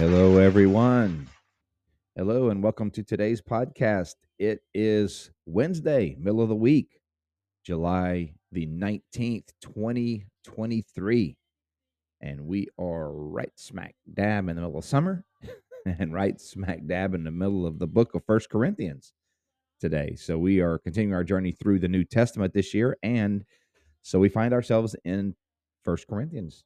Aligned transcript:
Hello, 0.00 0.38
everyone. 0.38 1.28
Hello, 2.16 2.48
and 2.48 2.62
welcome 2.62 2.90
to 2.92 3.02
today's 3.02 3.42
podcast. 3.42 4.14
It 4.38 4.62
is 4.72 5.30
Wednesday, 5.44 6.16
middle 6.18 6.40
of 6.40 6.48
the 6.48 6.54
week, 6.54 7.02
July 7.66 8.32
the 8.50 8.66
19th, 8.66 9.48
2023. 9.60 11.36
And 12.22 12.46
we 12.46 12.68
are 12.78 13.12
right 13.12 13.52
smack 13.56 13.94
dab 14.14 14.48
in 14.48 14.56
the 14.56 14.62
middle 14.62 14.78
of 14.78 14.86
summer 14.86 15.26
and 15.84 16.14
right 16.14 16.40
smack 16.40 16.86
dab 16.86 17.14
in 17.14 17.22
the 17.22 17.30
middle 17.30 17.66
of 17.66 17.78
the 17.78 17.86
book 17.86 18.14
of 18.14 18.24
First 18.24 18.48
Corinthians 18.48 19.12
today. 19.82 20.14
So 20.16 20.38
we 20.38 20.62
are 20.62 20.78
continuing 20.78 21.14
our 21.14 21.24
journey 21.24 21.52
through 21.52 21.78
the 21.78 21.88
New 21.88 22.04
Testament 22.04 22.54
this 22.54 22.72
year. 22.72 22.96
And 23.02 23.44
so 24.00 24.18
we 24.18 24.30
find 24.30 24.54
ourselves 24.54 24.96
in 25.04 25.34
First 25.84 26.06
Corinthians 26.06 26.64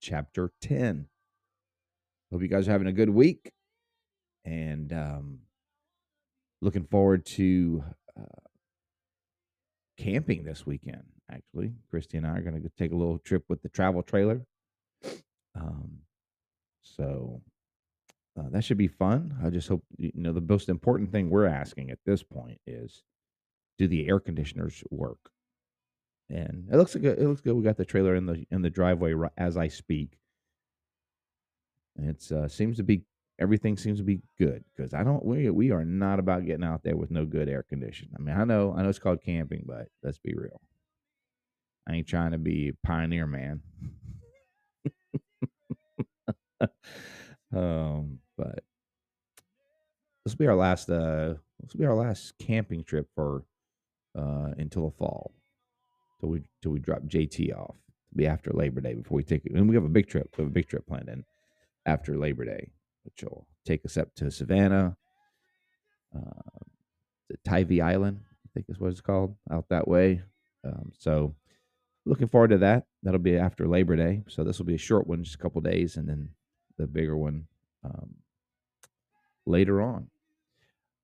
chapter 0.00 0.50
10. 0.62 1.06
Hope 2.32 2.42
you 2.42 2.48
guys 2.48 2.66
are 2.68 2.72
having 2.72 2.88
a 2.88 2.92
good 2.92 3.10
week 3.10 3.52
and 4.44 4.92
um, 4.92 5.38
looking 6.60 6.84
forward 6.84 7.24
to 7.24 7.84
uh, 8.18 8.40
camping 9.96 10.44
this 10.44 10.66
weekend. 10.66 11.04
Actually, 11.30 11.72
Christy 11.90 12.16
and 12.16 12.26
I 12.26 12.30
are 12.30 12.42
going 12.42 12.60
to 12.60 12.70
take 12.78 12.92
a 12.92 12.96
little 12.96 13.18
trip 13.18 13.44
with 13.48 13.62
the 13.62 13.68
travel 13.68 14.02
trailer. 14.02 14.46
Um, 15.54 15.98
so 16.82 17.42
uh, 18.38 18.48
that 18.50 18.64
should 18.64 18.78
be 18.78 18.88
fun. 18.88 19.36
I 19.44 19.50
just 19.50 19.68
hope 19.68 19.84
you 19.96 20.12
know 20.14 20.32
the 20.32 20.40
most 20.40 20.68
important 20.68 21.10
thing 21.10 21.30
we're 21.30 21.46
asking 21.46 21.90
at 21.90 21.98
this 22.04 22.22
point 22.22 22.60
is, 22.66 23.02
do 23.78 23.88
the 23.88 24.08
air 24.08 24.20
conditioners 24.20 24.82
work? 24.90 25.30
And 26.28 26.68
it 26.72 26.76
looks 26.76 26.94
like 26.94 27.04
it 27.04 27.20
looks 27.20 27.40
good. 27.40 27.54
We 27.54 27.62
got 27.62 27.76
the 27.76 27.84
trailer 27.84 28.14
in 28.14 28.26
the 28.26 28.44
in 28.50 28.62
the 28.62 28.70
driveway 28.70 29.14
as 29.36 29.56
I 29.56 29.68
speak. 29.68 30.18
It's 31.98 32.32
uh, 32.32 32.48
seems 32.48 32.76
to 32.76 32.82
be 32.82 33.02
everything 33.38 33.76
seems 33.76 33.98
to 33.98 34.04
be 34.04 34.20
good 34.38 34.64
because 34.74 34.94
I 34.94 35.02
don't 35.04 35.24
we 35.24 35.50
we 35.50 35.70
are 35.70 35.84
not 35.84 36.18
about 36.18 36.46
getting 36.46 36.64
out 36.64 36.82
there 36.82 36.96
with 36.96 37.10
no 37.10 37.24
good 37.24 37.48
air 37.48 37.62
conditioning. 37.62 38.14
I 38.18 38.22
mean, 38.22 38.36
I 38.36 38.44
know 38.44 38.74
I 38.76 38.82
know 38.82 38.88
it's 38.88 38.98
called 38.98 39.22
camping, 39.22 39.64
but 39.66 39.88
let's 40.02 40.18
be 40.18 40.34
real. 40.34 40.60
I 41.88 41.94
ain't 41.94 42.08
trying 42.08 42.32
to 42.32 42.38
be 42.38 42.72
pioneer 42.82 43.26
man. 43.26 43.60
um, 47.54 48.18
but 48.36 48.64
this 50.24 50.34
will 50.34 50.38
be 50.38 50.46
our 50.46 50.56
last 50.56 50.90
uh 50.90 51.34
this 51.60 51.72
will 51.72 51.80
be 51.80 51.86
our 51.86 51.94
last 51.94 52.34
camping 52.38 52.84
trip 52.84 53.08
for 53.14 53.44
uh 54.18 54.52
until 54.58 54.90
the 54.90 54.96
fall. 54.96 55.32
Till 56.20 56.30
we 56.30 56.42
till 56.62 56.72
we 56.72 56.78
drop 56.78 57.02
JT 57.02 57.56
off. 57.56 57.76
It'll 58.10 58.18
be 58.18 58.26
after 58.26 58.50
Labor 58.52 58.80
Day 58.80 58.94
before 58.94 59.16
we 59.16 59.22
take 59.22 59.44
it. 59.44 59.52
And 59.52 59.68
we 59.68 59.74
have 59.74 59.84
a 59.84 59.88
big 59.88 60.08
trip. 60.08 60.34
We 60.36 60.42
have 60.42 60.50
a 60.50 60.54
big 60.54 60.68
trip 60.68 60.86
planned 60.86 61.08
in 61.08 61.24
after 61.86 62.18
Labor 62.18 62.44
Day, 62.44 62.72
which 63.04 63.22
will 63.22 63.46
take 63.64 63.84
us 63.84 63.96
up 63.96 64.14
to 64.16 64.30
Savannah, 64.30 64.96
uh, 66.14 66.60
the 67.30 67.36
Tybee 67.44 67.80
Island, 67.80 68.20
I 68.44 68.48
think 68.52 68.66
is 68.68 68.78
what 68.78 68.90
it's 68.90 69.00
called, 69.00 69.36
out 69.50 69.68
that 69.70 69.88
way. 69.88 70.22
Um, 70.64 70.92
so 70.98 71.34
looking 72.04 72.28
forward 72.28 72.50
to 72.50 72.58
that. 72.58 72.86
That'll 73.02 73.20
be 73.20 73.38
after 73.38 73.66
Labor 73.68 73.96
Day. 73.96 74.24
So 74.28 74.44
this 74.44 74.58
will 74.58 74.66
be 74.66 74.74
a 74.74 74.78
short 74.78 75.06
one, 75.06 75.22
just 75.22 75.36
a 75.36 75.38
couple 75.38 75.60
days, 75.60 75.96
and 75.96 76.08
then 76.08 76.30
the 76.76 76.86
bigger 76.86 77.16
one 77.16 77.46
um, 77.84 78.16
later 79.46 79.80
on. 79.80 80.08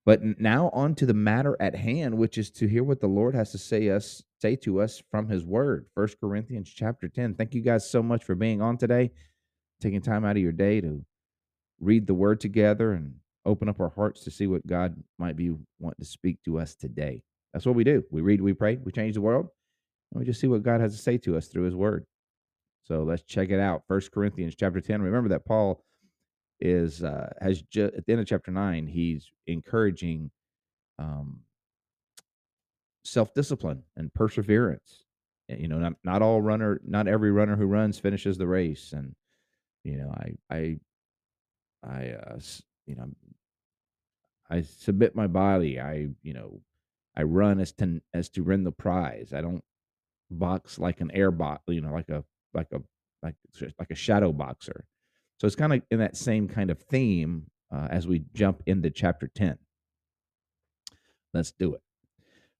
But 0.04 0.20
now 0.40 0.68
on 0.70 0.96
to 0.96 1.06
the 1.06 1.14
matter 1.14 1.56
at 1.60 1.76
hand, 1.76 2.18
which 2.18 2.36
is 2.36 2.50
to 2.52 2.66
hear 2.66 2.82
what 2.82 3.00
the 3.00 3.06
Lord 3.06 3.36
has 3.36 3.52
to 3.52 3.58
say 3.58 3.88
us 3.88 4.22
say 4.40 4.56
to 4.56 4.80
us 4.80 5.00
from 5.12 5.28
His 5.28 5.44
Word. 5.44 5.86
First 5.94 6.18
Corinthians 6.18 6.68
chapter 6.68 7.08
ten. 7.08 7.34
Thank 7.34 7.54
you 7.54 7.60
guys 7.60 7.88
so 7.88 8.02
much 8.02 8.24
for 8.24 8.34
being 8.34 8.60
on 8.60 8.78
today 8.78 9.12
taking 9.82 10.00
time 10.00 10.24
out 10.24 10.36
of 10.36 10.42
your 10.42 10.52
day 10.52 10.80
to 10.80 11.04
read 11.80 12.06
the 12.06 12.14
word 12.14 12.40
together 12.40 12.92
and 12.92 13.14
open 13.44 13.68
up 13.68 13.80
our 13.80 13.90
hearts 13.90 14.24
to 14.24 14.30
see 14.30 14.46
what 14.46 14.66
God 14.66 14.94
might 15.18 15.36
be 15.36 15.54
wanting 15.80 16.00
to 16.00 16.04
speak 16.04 16.38
to 16.44 16.58
us 16.58 16.74
today. 16.74 17.22
That's 17.52 17.66
what 17.66 17.74
we 17.74 17.84
do. 17.84 18.04
We 18.10 18.22
read, 18.22 18.40
we 18.40 18.52
pray, 18.52 18.76
we 18.76 18.92
change 18.92 19.14
the 19.14 19.20
world, 19.20 19.48
and 20.12 20.20
we 20.20 20.24
just 20.24 20.40
see 20.40 20.46
what 20.46 20.62
God 20.62 20.80
has 20.80 20.96
to 20.96 21.02
say 21.02 21.18
to 21.18 21.36
us 21.36 21.48
through 21.48 21.64
his 21.64 21.74
word. 21.74 22.06
So 22.84 23.02
let's 23.02 23.22
check 23.22 23.50
it 23.50 23.60
out. 23.60 23.82
First 23.88 24.12
Corinthians 24.12 24.54
chapter 24.56 24.80
10. 24.80 25.02
Remember 25.02 25.28
that 25.30 25.44
Paul 25.44 25.84
is 26.60 27.02
uh 27.02 27.32
has 27.40 27.60
just 27.62 27.94
at 27.94 28.06
the 28.06 28.12
end 28.12 28.20
of 28.20 28.28
chapter 28.28 28.52
9, 28.52 28.86
he's 28.86 29.30
encouraging 29.46 30.30
um 30.98 31.40
self-discipline 33.04 33.82
and 33.96 34.14
perseverance. 34.14 35.04
You 35.48 35.68
know, 35.68 35.78
not 35.78 35.94
not 36.04 36.22
all 36.22 36.40
runner, 36.40 36.80
not 36.84 37.08
every 37.08 37.30
runner 37.32 37.56
who 37.56 37.66
runs 37.66 37.98
finishes 37.98 38.38
the 38.38 38.46
race 38.46 38.92
and 38.92 39.14
you 39.84 39.96
know 39.96 40.10
i 40.10 40.56
i 40.56 40.78
i 41.84 42.10
uh 42.10 42.38
you 42.86 42.94
know 42.96 43.10
i 44.50 44.62
submit 44.62 45.14
my 45.16 45.26
body 45.26 45.80
i 45.80 46.08
you 46.22 46.34
know 46.34 46.60
i 47.16 47.22
run 47.22 47.60
as 47.60 47.72
to 47.72 48.00
as 48.14 48.28
to 48.30 48.42
win 48.42 48.64
the 48.64 48.72
prize. 48.72 49.32
I 49.32 49.40
don't 49.40 49.62
box 50.30 50.78
like 50.78 51.00
an 51.00 51.10
air 51.12 51.30
bot 51.30 51.60
you 51.68 51.80
know 51.80 51.92
like 51.92 52.08
a 52.08 52.24
like 52.54 52.68
a 52.72 52.82
like 53.22 53.34
like 53.78 53.90
a 53.90 53.94
shadow 53.94 54.32
boxer. 54.32 54.86
So 55.38 55.46
it's 55.46 55.56
kind 55.56 55.72
of 55.72 55.82
in 55.90 55.98
that 55.98 56.16
same 56.16 56.48
kind 56.48 56.70
of 56.70 56.78
theme 56.80 57.46
uh, 57.72 57.88
as 57.90 58.06
we 58.06 58.24
jump 58.34 58.62
into 58.66 58.90
chapter 58.90 59.28
10 59.34 59.58
let's 61.34 61.52
do 61.52 61.74
it. 61.74 61.82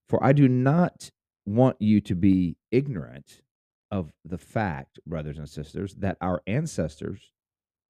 For 0.09 0.23
i 0.23 0.33
do 0.33 0.47
not 0.47 1.11
want 1.45 1.77
you 1.79 2.01
to 2.01 2.15
be 2.15 2.57
ignorant 2.71 3.41
of 3.93 4.11
the 4.25 4.39
fact, 4.39 4.99
brothers 5.05 5.37
and 5.37 5.47
sisters, 5.47 5.93
that 5.99 6.17
our 6.19 6.41
ancestors 6.47 7.31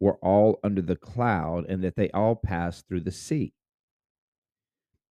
were 0.01 0.15
all 0.15 0.59
under 0.61 0.81
the 0.81 0.97
cloud 0.97 1.65
and 1.69 1.81
that 1.81 1.95
they 1.95 2.09
all 2.09 2.35
passed 2.35 2.85
through 2.89 2.99
the 2.99 3.11
sea. 3.11 3.53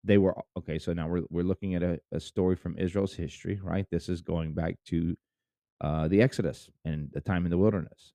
They 0.04 0.18
were 0.18 0.36
okay. 0.58 0.80
So 0.80 0.94
now 0.94 1.08
we're 1.08 1.26
we're 1.30 1.44
looking 1.44 1.76
at 1.76 1.84
a, 1.84 2.00
a 2.12 2.20
story 2.20 2.56
from 2.56 2.76
Israel's 2.76 3.14
history, 3.14 3.60
right? 3.62 3.86
This 3.92 4.10
is 4.10 4.22
going 4.22 4.54
back 4.54 4.78
to 4.88 5.16
uh, 5.80 6.08
the 6.08 6.24
Exodus 6.24 6.72
and 6.84 7.10
the 7.14 7.22
time 7.22 7.46
in 7.46 7.52
the 7.52 7.58
wilderness. 7.60 8.14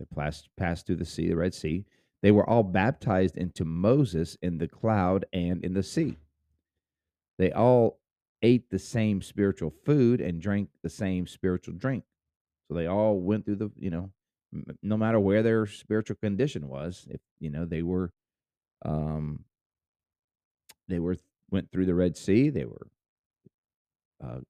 They 0.00 0.06
passed 0.12 0.48
passed 0.56 0.86
through 0.86 0.96
the 0.96 1.04
sea, 1.04 1.28
the 1.28 1.36
Red 1.36 1.54
Sea. 1.54 1.84
They 2.20 2.32
were 2.32 2.48
all 2.48 2.64
baptized 2.64 3.36
into 3.36 3.64
Moses 3.64 4.36
in 4.42 4.58
the 4.58 4.66
cloud 4.66 5.24
and 5.32 5.64
in 5.64 5.74
the 5.74 5.84
sea. 5.84 6.16
They 7.38 7.52
all 7.52 8.00
ate 8.42 8.70
the 8.70 8.78
same 8.78 9.22
spiritual 9.22 9.72
food 9.84 10.20
and 10.20 10.40
drank 10.40 10.68
the 10.82 10.90
same 10.90 11.26
spiritual 11.26 11.74
drink. 11.74 12.04
So 12.68 12.74
they 12.74 12.86
all 12.86 13.18
went 13.18 13.44
through 13.44 13.56
the, 13.56 13.70
you 13.78 13.90
know, 13.90 14.10
no 14.82 14.96
matter 14.96 15.20
where 15.20 15.42
their 15.42 15.66
spiritual 15.66 16.16
condition 16.16 16.68
was, 16.68 17.06
if 17.10 17.20
you 17.38 17.50
know 17.50 17.64
they 17.64 17.82
were, 17.82 18.12
um, 18.84 19.44
they 20.88 20.98
were 20.98 21.16
went 21.50 21.70
through 21.70 21.86
the 21.86 21.94
Red 21.94 22.16
Sea. 22.16 22.50
They 22.50 22.64
were 22.64 22.86
uh, 24.24 24.40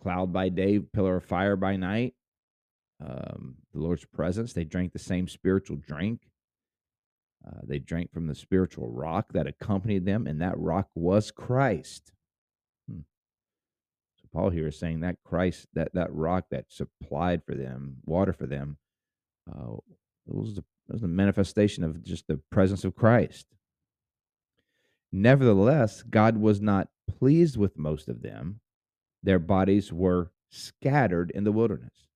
cloud 0.00 0.32
by 0.32 0.48
day, 0.48 0.78
pillar 0.78 1.16
of 1.16 1.24
fire 1.24 1.56
by 1.56 1.76
night. 1.76 2.14
Um, 3.04 3.56
the 3.72 3.80
Lord's 3.80 4.04
presence. 4.04 4.52
They 4.52 4.64
drank 4.64 4.92
the 4.92 4.98
same 4.98 5.26
spiritual 5.28 5.76
drink. 5.76 6.20
Uh, 7.46 7.60
they 7.64 7.78
drank 7.78 8.12
from 8.12 8.26
the 8.26 8.34
spiritual 8.34 8.88
rock 8.88 9.32
that 9.32 9.46
accompanied 9.46 10.06
them, 10.06 10.26
and 10.26 10.40
that 10.40 10.58
rock 10.58 10.88
was 10.94 11.30
Christ. 11.30 12.13
Paul 14.34 14.50
here 14.50 14.66
is 14.66 14.78
saying 14.78 15.00
that 15.00 15.22
Christ, 15.24 15.68
that 15.74 15.94
that 15.94 16.12
rock 16.12 16.46
that 16.50 16.66
supplied 16.68 17.42
for 17.46 17.54
them 17.54 17.98
water 18.04 18.32
for 18.32 18.46
them, 18.46 18.78
uh, 19.48 19.76
it 20.26 20.34
was, 20.34 20.56
the, 20.56 20.64
was 20.88 21.02
manifestation 21.02 21.84
of 21.84 22.02
just 22.02 22.26
the 22.26 22.40
presence 22.50 22.84
of 22.84 22.96
Christ. 22.96 23.46
Nevertheless, 25.12 26.02
God 26.02 26.36
was 26.36 26.60
not 26.60 26.88
pleased 27.06 27.56
with 27.56 27.78
most 27.78 28.08
of 28.08 28.22
them. 28.22 28.60
Their 29.22 29.38
bodies 29.38 29.92
were 29.92 30.32
scattered 30.50 31.30
in 31.30 31.44
the 31.44 31.52
wilderness. 31.52 32.08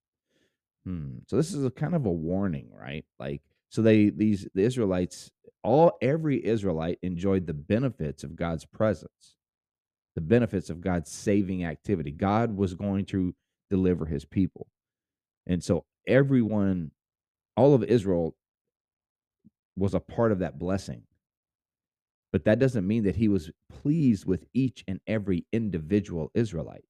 Hmm. 0.85 1.19
So 1.29 1.37
this 1.37 1.55
is 1.55 1.65
a 1.65 1.71
kind 1.71 1.95
of 1.95 2.05
a 2.05 2.11
warning, 2.11 2.71
right? 2.73 3.05
Like, 3.21 3.43
so 3.69 3.83
they 3.83 4.11
these 4.11 4.49
the 4.55 4.65
Israelites, 4.65 5.31
all 5.63 5.93
every 6.03 6.45
Israelite 6.45 6.99
enjoyed 7.03 7.47
the 7.47 7.55
benefits 7.55 8.25
of 8.25 8.35
God's 8.35 8.65
presence 8.65 9.37
the 10.19 10.23
benefits 10.25 10.69
of 10.69 10.81
God's 10.81 11.13
saving 11.13 11.65
activity. 11.65 12.11
God 12.11 12.57
was 12.57 12.75
going 12.75 13.05
to 13.05 13.37
deliver 13.71 14.05
his 14.05 14.25
people. 14.25 14.67
And 15.47 15.63
so 15.63 15.85
everyone, 16.09 16.91
all 17.57 17.73
of 17.73 17.85
Israel 17.85 18.35
was 19.77 19.95
a 19.95 20.01
part 20.01 20.33
of 20.33 20.41
that 20.41 20.59
blessing. 20.59 21.05
But 22.33 22.47
that 22.47 22.59
doesn't 22.59 22.85
mean 22.85 23.05
that 23.05 23.15
he 23.15 23.29
was 23.29 23.53
pleased 23.71 24.27
with 24.27 24.45
each 24.53 24.83
and 24.89 24.99
every 25.07 25.47
individual 25.53 26.33
Israelite. 26.35 26.85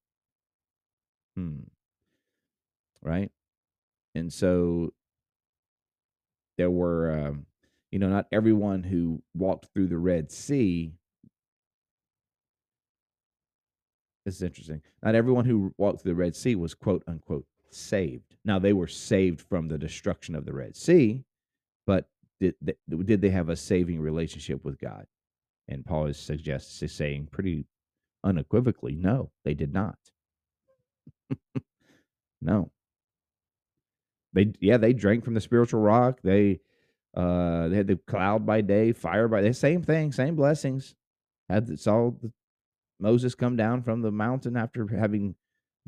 Hmm. 1.37 1.65
Right? 3.03 3.31
And 4.15 4.33
so 4.33 4.95
there 6.57 6.71
were, 6.71 7.27
um, 7.27 7.45
you 7.93 7.99
know, 7.99 8.09
not 8.09 8.27
everyone 8.33 8.85
who 8.85 9.23
walked 9.35 9.67
through 9.75 9.89
the 9.89 9.99
Red 9.99 10.33
Sea. 10.33 10.95
This 14.29 14.37
is 14.37 14.43
interesting. 14.43 14.83
Not 15.03 15.15
everyone 15.15 15.47
who 15.47 15.73
walked 15.79 16.03
through 16.03 16.13
the 16.13 16.17
Red 16.17 16.37
Sea 16.37 16.55
was 16.55 16.75
quote 16.75 17.03
unquote 17.09 17.47
saved. 17.71 18.37
Now 18.45 18.59
they 18.59 18.75
were 18.75 18.87
saved 18.87 19.41
from 19.41 19.69
the 19.69 19.79
destruction 19.79 20.35
of 20.35 20.45
the 20.45 20.53
Red 20.53 20.77
Sea, 20.77 21.25
but 21.87 22.11
did 22.39 22.55
they, 22.61 22.75
did 23.05 23.23
they 23.23 23.31
have 23.31 23.49
a 23.49 23.57
saving 23.57 24.03
relationship 24.03 24.67
with 24.67 24.79
God? 24.79 25.07
And 25.67 25.83
Paul 25.83 26.09
is 26.09 26.19
suggests 26.19 26.83
is 26.83 26.93
saying 26.93 27.29
pretty 27.33 27.65
unequivocally, 28.23 28.97
no, 28.97 29.31
they 29.45 29.55
did 29.55 29.73
not. 29.73 29.99
no. 32.43 32.71
They 34.35 34.53
yeah, 34.61 34.77
they 34.77 34.93
drank 34.93 35.25
from 35.25 35.33
the 35.33 35.41
spiritual 35.41 35.81
rock. 35.81 36.21
They 36.23 36.61
uh 37.17 37.69
they 37.69 37.77
had 37.77 37.87
the 37.87 37.97
cloud 37.97 38.45
by 38.45 38.61
day, 38.61 38.93
fire 38.93 39.27
by 39.27 39.41
day, 39.41 39.53
same 39.53 39.83
thing, 39.83 40.13
same 40.13 40.37
blessings. 40.37 40.95
Had 41.49 41.81
saw 41.81 42.11
the, 42.11 42.31
Moses 43.01 43.35
come 43.35 43.57
down 43.57 43.83
from 43.83 44.03
the 44.03 44.11
mountain 44.11 44.57
after 44.57 44.87
having 44.89 45.35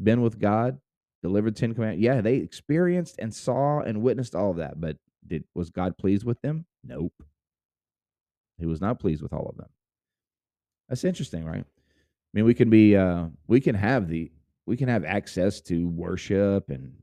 been 0.02 0.22
with 0.22 0.38
God, 0.38 0.78
delivered 1.22 1.56
Ten 1.56 1.74
Commandments. 1.74 2.02
Yeah, 2.02 2.20
they 2.20 2.36
experienced 2.36 3.16
and 3.18 3.34
saw 3.34 3.80
and 3.80 4.02
witnessed 4.02 4.34
all 4.34 4.50
of 4.50 4.56
that, 4.58 4.80
but 4.80 4.96
did 5.26 5.44
was 5.54 5.70
God 5.70 5.98
pleased 5.98 6.24
with 6.24 6.40
them? 6.40 6.66
Nope. 6.84 7.12
He 8.58 8.66
was 8.66 8.80
not 8.80 9.00
pleased 9.00 9.22
with 9.22 9.32
all 9.32 9.48
of 9.48 9.56
them. 9.56 9.68
That's 10.88 11.04
interesting, 11.04 11.44
right? 11.44 11.64
I 11.64 12.32
mean, 12.32 12.44
we 12.44 12.54
can 12.54 12.70
be 12.70 12.96
uh 12.96 13.26
we 13.46 13.60
can 13.60 13.74
have 13.74 14.08
the 14.08 14.30
we 14.66 14.76
can 14.76 14.88
have 14.88 15.04
access 15.04 15.60
to 15.62 15.88
worship 15.88 16.70
and 16.70 16.94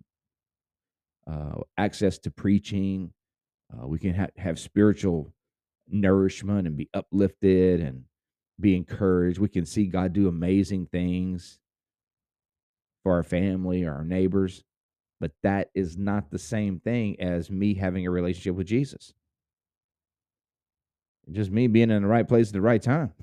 uh 1.29 1.61
access 1.77 2.17
to 2.19 2.31
preaching. 2.31 3.11
Uh, 3.73 3.87
we 3.87 3.99
can 3.99 4.13
ha- 4.13 4.27
have 4.37 4.57
spiritual 4.57 5.33
nourishment 5.89 6.67
and 6.67 6.77
be 6.77 6.89
uplifted 6.93 7.81
and 7.81 8.03
be 8.59 8.75
encouraged. 8.75 9.39
We 9.39 9.49
can 9.49 9.65
see 9.65 9.85
God 9.85 10.13
do 10.13 10.27
amazing 10.27 10.87
things 10.87 11.59
for 13.03 13.13
our 13.13 13.23
family 13.23 13.83
or 13.83 13.93
our 13.93 14.03
neighbors, 14.03 14.63
but 15.19 15.31
that 15.43 15.69
is 15.75 15.97
not 15.97 16.31
the 16.31 16.39
same 16.39 16.79
thing 16.79 17.19
as 17.21 17.49
me 17.49 17.75
having 17.75 18.05
a 18.05 18.11
relationship 18.11 18.55
with 18.55 18.67
Jesus. 18.67 19.13
Just 21.31 21.51
me 21.51 21.67
being 21.67 21.91
in 21.91 22.01
the 22.01 22.07
right 22.07 22.27
place 22.27 22.47
at 22.47 22.53
the 22.53 22.61
right 22.61 22.81
time. 22.81 23.13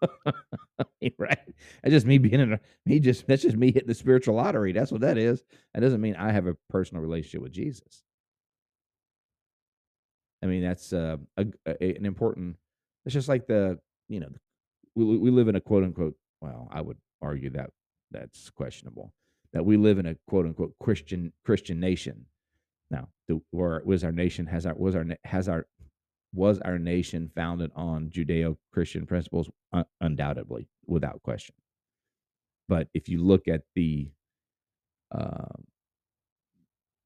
right? 1.18 1.38
That's 1.82 1.92
just 1.92 2.06
me 2.06 2.18
being 2.18 2.40
in 2.40 2.52
a, 2.54 2.60
me 2.84 3.00
just 3.00 3.26
that's 3.26 3.42
just 3.42 3.56
me 3.56 3.72
hitting 3.72 3.88
the 3.88 3.94
spiritual 3.94 4.34
lottery. 4.34 4.72
That's 4.72 4.92
what 4.92 5.00
that 5.00 5.16
is. 5.16 5.42
That 5.72 5.80
doesn't 5.80 6.00
mean 6.00 6.16
I 6.16 6.32
have 6.32 6.46
a 6.46 6.56
personal 6.68 7.02
relationship 7.02 7.42
with 7.42 7.52
Jesus. 7.52 8.02
I 10.42 10.46
mean, 10.46 10.62
that's 10.62 10.92
uh, 10.92 11.16
a, 11.38 11.46
a, 11.66 11.96
an 11.96 12.04
important. 12.04 12.56
It's 13.06 13.14
just 13.14 13.28
like 13.28 13.46
the 13.46 13.78
you 14.08 14.20
know, 14.20 14.28
we 14.94 15.16
we 15.16 15.30
live 15.30 15.48
in 15.48 15.56
a 15.56 15.60
quote 15.60 15.84
unquote. 15.84 16.14
Well, 16.40 16.68
I 16.72 16.80
would 16.80 16.98
argue 17.22 17.50
that 17.50 17.70
that's 18.10 18.50
questionable. 18.50 19.12
That 19.52 19.64
we 19.64 19.76
live 19.76 19.98
in 19.98 20.06
a 20.06 20.16
quote 20.26 20.46
unquote 20.46 20.74
Christian 20.80 21.32
Christian 21.44 21.80
nation. 21.80 22.26
Now, 22.90 23.08
the, 23.28 23.40
was 23.52 24.04
our 24.04 24.12
nation 24.12 24.46
has 24.46 24.66
our 24.66 24.74
was 24.74 24.94
our 24.94 25.04
has 25.24 25.48
our 25.48 25.66
was 26.32 26.58
our 26.60 26.78
nation 26.78 27.30
founded 27.34 27.70
on 27.74 28.10
Judeo 28.10 28.56
Christian 28.72 29.06
principles? 29.06 29.48
Uh, 29.72 29.84
undoubtedly, 30.00 30.68
without 30.86 31.22
question. 31.22 31.54
But 32.68 32.88
if 32.94 33.08
you 33.08 33.22
look 33.22 33.48
at 33.48 33.62
the 33.74 34.10
uh, 35.10 35.56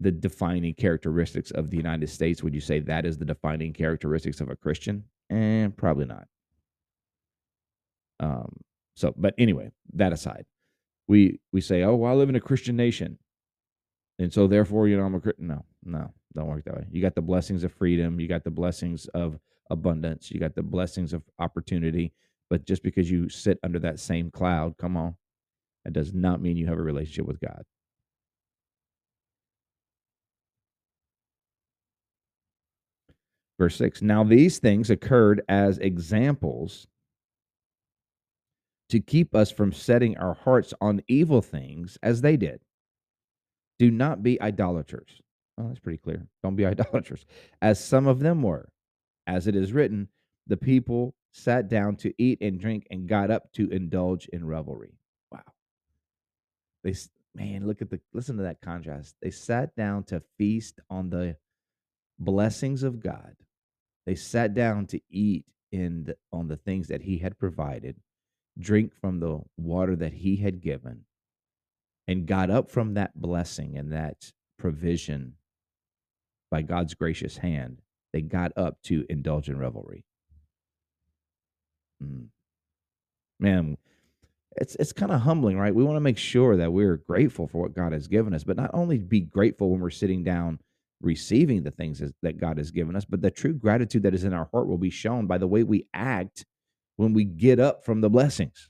the 0.01 0.13
defining 0.13 0.75
characteristics 0.75 1.51
of 1.51 1.71
the 1.71 1.77
United 1.77 2.09
States, 2.09 2.43
would 2.43 2.55
you 2.55 2.61
say 2.61 2.79
that 2.81 3.05
is 3.05 3.19
the 3.19 3.25
defining 3.25 3.73
characteristics 3.73 4.41
of 4.41 4.49
a 4.49 4.57
Christian? 4.57 5.05
And 5.31 5.73
eh, 5.73 5.75
probably 5.77 6.07
not. 6.07 6.27
Um, 8.21 8.57
so, 8.95 9.15
but 9.17 9.35
anyway, 9.39 9.71
that 9.95 10.13
aside, 10.13 10.45
we 11.07 11.41
we 11.53 11.61
say, 11.61 11.83
oh, 11.83 11.95
well, 11.95 12.13
I 12.13 12.15
live 12.15 12.29
in 12.29 12.37
a 12.37 12.41
Christian 12.41 12.77
nation, 12.77 13.19
and 14.19 14.33
so 14.33 14.47
therefore, 14.47 14.89
you 14.89 14.97
know, 14.97 15.05
I'm 15.05 15.15
a 15.15 15.21
Christian. 15.21 15.47
No, 15.47 15.65
no, 15.85 16.13
don't 16.35 16.49
work 16.49 16.65
that 16.65 16.75
way. 16.77 16.87
You 16.91 17.01
got 17.01 17.15
the 17.15 17.23
blessings 17.23 17.65
of 17.65 17.73
freedom. 17.73 18.21
You 18.21 18.29
got 18.29 18.45
the 18.45 18.51
blessings 18.51 19.07
of 19.09 19.39
abundance. 19.71 20.31
You 20.31 20.41
got 20.41 20.55
the 20.55 20.63
blessings 20.63 21.13
of 21.13 21.23
opportunity. 21.39 22.13
But 22.51 22.65
just 22.65 22.83
because 22.83 23.11
you 23.11 23.29
sit 23.29 23.59
under 23.63 23.79
that 23.81 24.01
same 24.01 24.31
cloud, 24.31 24.77
come 24.79 24.97
on, 24.97 25.17
that 25.85 25.93
does 25.93 26.15
not 26.15 26.41
mean 26.41 26.57
you 26.57 26.67
have 26.67 26.79
a 26.79 26.83
relationship 26.83 27.27
with 27.27 27.41
God. 27.41 27.63
Verse 33.59 33.77
6 33.77 34.03
Now 34.03 34.25
these 34.25 34.59
things 34.59 34.91
occurred 34.91 35.43
as 35.49 35.79
examples 35.79 36.87
to 38.91 39.01
keep 39.01 39.35
us 39.35 39.51
from 39.51 39.73
setting 39.73 40.17
our 40.17 40.35
hearts 40.35 40.73
on 40.81 41.03
evil 41.09 41.43
things 41.43 41.99
as 42.03 42.21
they 42.21 42.37
did. 42.37 42.61
Do 43.79 43.91
not 43.91 44.23
be 44.23 44.41
idolaters. 44.41 45.23
Oh, 45.59 45.69
that's 45.69 45.81
pretty 45.81 45.99
clear. 45.99 46.27
Don't 46.43 46.57
be 46.57 46.67
idolaters, 46.67 47.27
as 47.61 47.83
some 47.83 48.07
of 48.07 48.21
them 48.21 48.43
were. 48.43 48.71
As 49.27 49.47
it 49.47 49.55
is 49.55 49.73
written, 49.73 50.09
the 50.47 50.57
people 50.57 51.15
sat 51.33 51.69
down 51.69 51.97
to 51.97 52.15
eat 52.19 52.39
and 52.41 52.59
drink 52.59 52.87
and 52.91 53.09
got 53.09 53.31
up 53.31 53.53
to 53.53 53.69
indulge 53.69 54.27
in 54.29 54.47
revelry. 54.47 54.95
Wow. 55.31 55.43
They 56.83 56.95
man, 57.35 57.67
look 57.67 57.83
at 57.83 57.91
the 57.91 58.01
listen 58.13 58.37
to 58.39 58.45
that 58.45 58.61
contrast. 58.61 59.15
They 59.23 59.31
sat 59.31 59.75
down 59.77 60.05
to 60.05 60.23
feast 60.39 60.81
on 60.91 61.11
the 61.11 61.37
blessings 62.19 62.83
of 62.83 63.01
God. 63.01 63.35
They 64.07 64.15
sat 64.15 64.55
down 64.55 64.87
to 64.87 65.01
eat 65.11 65.45
in 65.71 66.05
the, 66.05 66.17
on 66.33 66.49
the 66.49 66.57
things 66.57 66.89
that 66.89 67.03
he 67.03 67.19
had 67.19 67.39
provided, 67.39 67.97
drink 68.59 68.93
from 69.01 69.21
the 69.21 69.41
water 69.57 69.97
that 69.97 70.15
he 70.15 70.37
had 70.37 70.61
given, 70.61 71.05
and 72.07 72.27
got 72.27 72.51
up 72.51 72.71
from 72.71 72.95
that 72.95 73.21
blessing 73.21 73.77
and 73.77 73.93
that 73.93 74.33
provision 74.59 75.35
by 76.51 76.63
God's 76.63 76.95
gracious 76.95 77.39
hand, 77.39 77.83
they 78.13 78.23
got 78.23 78.53
up 78.57 78.81
to 78.85 79.05
indulge 79.09 79.49
in 79.49 79.59
revelry. 79.59 80.05
Mm. 82.03 82.29
Man, 83.39 83.77
it's 84.57 84.75
it's 84.77 84.93
kind 84.93 85.13
of 85.13 85.21
humbling, 85.21 85.59
right? 85.59 85.75
We 85.75 85.85
want 85.85 85.97
to 85.97 86.01
make 86.01 86.19
sure 86.19 86.57
that 86.57 86.73
we're 86.73 86.97
grateful 86.97 87.47
for 87.47 87.63
what 87.63 87.75
God 87.75 87.93
has 87.93 88.09
given 88.09 88.35
us, 88.35 88.45
but 88.45 88.57
not 88.57 88.71
only 88.73 88.99
be 88.99 89.21
grateful 89.21 89.71
when 89.71 89.81
we're 89.81 89.91
sitting 89.91 90.25
down 90.25 90.59
receiving 91.01 91.63
the 91.63 91.71
things 91.71 92.03
that 92.23 92.41
God 92.41 92.59
has 92.59 92.73
given 92.73 92.97
us, 92.97 93.05
but 93.05 93.23
the 93.23 93.31
true 93.31 93.53
gratitude 93.53 94.03
that 94.03 94.15
is 94.15 94.25
in 94.25 94.33
our 94.33 94.49
heart 94.53 94.67
will 94.67 94.79
be 94.79 94.91
shown 94.91 95.27
by 95.27 95.39
the 95.39 95.47
way 95.47 95.63
we 95.63 95.87
act 95.95 96.45
when 96.99 97.15
we 97.15 97.25
get 97.25 97.61
up 97.61 97.85
from 97.85 98.01
the 98.01 98.11
blessings. 98.11 98.69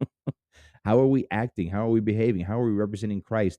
How 0.84 1.00
are 1.00 1.08
we 1.08 1.26
acting? 1.30 1.68
How 1.68 1.86
are 1.86 1.90
we 1.90 2.00
behaving? 2.00 2.44
How 2.44 2.60
are 2.60 2.66
we 2.66 2.72
representing 2.72 3.20
Christ? 3.20 3.58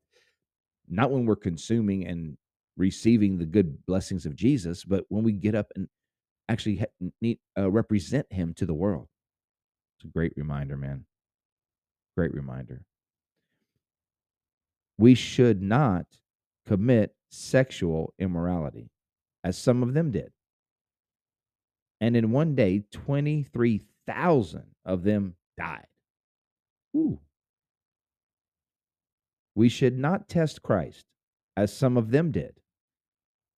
Not 0.87 1.11
when 1.11 1.25
we're 1.25 1.35
consuming 1.35 2.07
and 2.07 2.37
receiving 2.77 3.37
the 3.37 3.45
good 3.45 3.85
blessings 3.85 4.25
of 4.25 4.33
Jesus, 4.33 4.85
but 4.85 5.03
when 5.09 5.25
we 5.25 5.33
get 5.33 5.53
up 5.53 5.67
and 5.75 5.89
actually 6.47 6.81
need, 7.21 7.39
uh, 7.57 7.69
represent 7.69 8.31
Him 8.31 8.53
to 8.53 8.65
the 8.65 8.73
world. 8.73 9.09
It's 9.97 10.05
a 10.05 10.13
great 10.13 10.31
reminder, 10.37 10.77
man. 10.77 11.05
Great 12.15 12.33
reminder. 12.33 12.83
We 14.97 15.13
should 15.13 15.61
not 15.61 16.05
commit 16.65 17.13
sexual 17.29 18.13
immorality, 18.17 18.91
as 19.43 19.57
some 19.57 19.83
of 19.83 19.93
them 19.93 20.11
did. 20.11 20.31
And 21.99 22.15
in 22.15 22.31
one 22.31 22.55
day, 22.55 22.83
23,000 24.07 24.63
of 24.85 25.03
them 25.03 25.35
died. 25.57 25.87
Ooh. 26.95 27.19
We 29.55 29.69
should 29.69 29.97
not 29.97 30.27
test 30.27 30.61
Christ, 30.61 31.05
as 31.55 31.71
some 31.75 31.97
of 31.97 32.11
them 32.11 32.31
did 32.31 32.55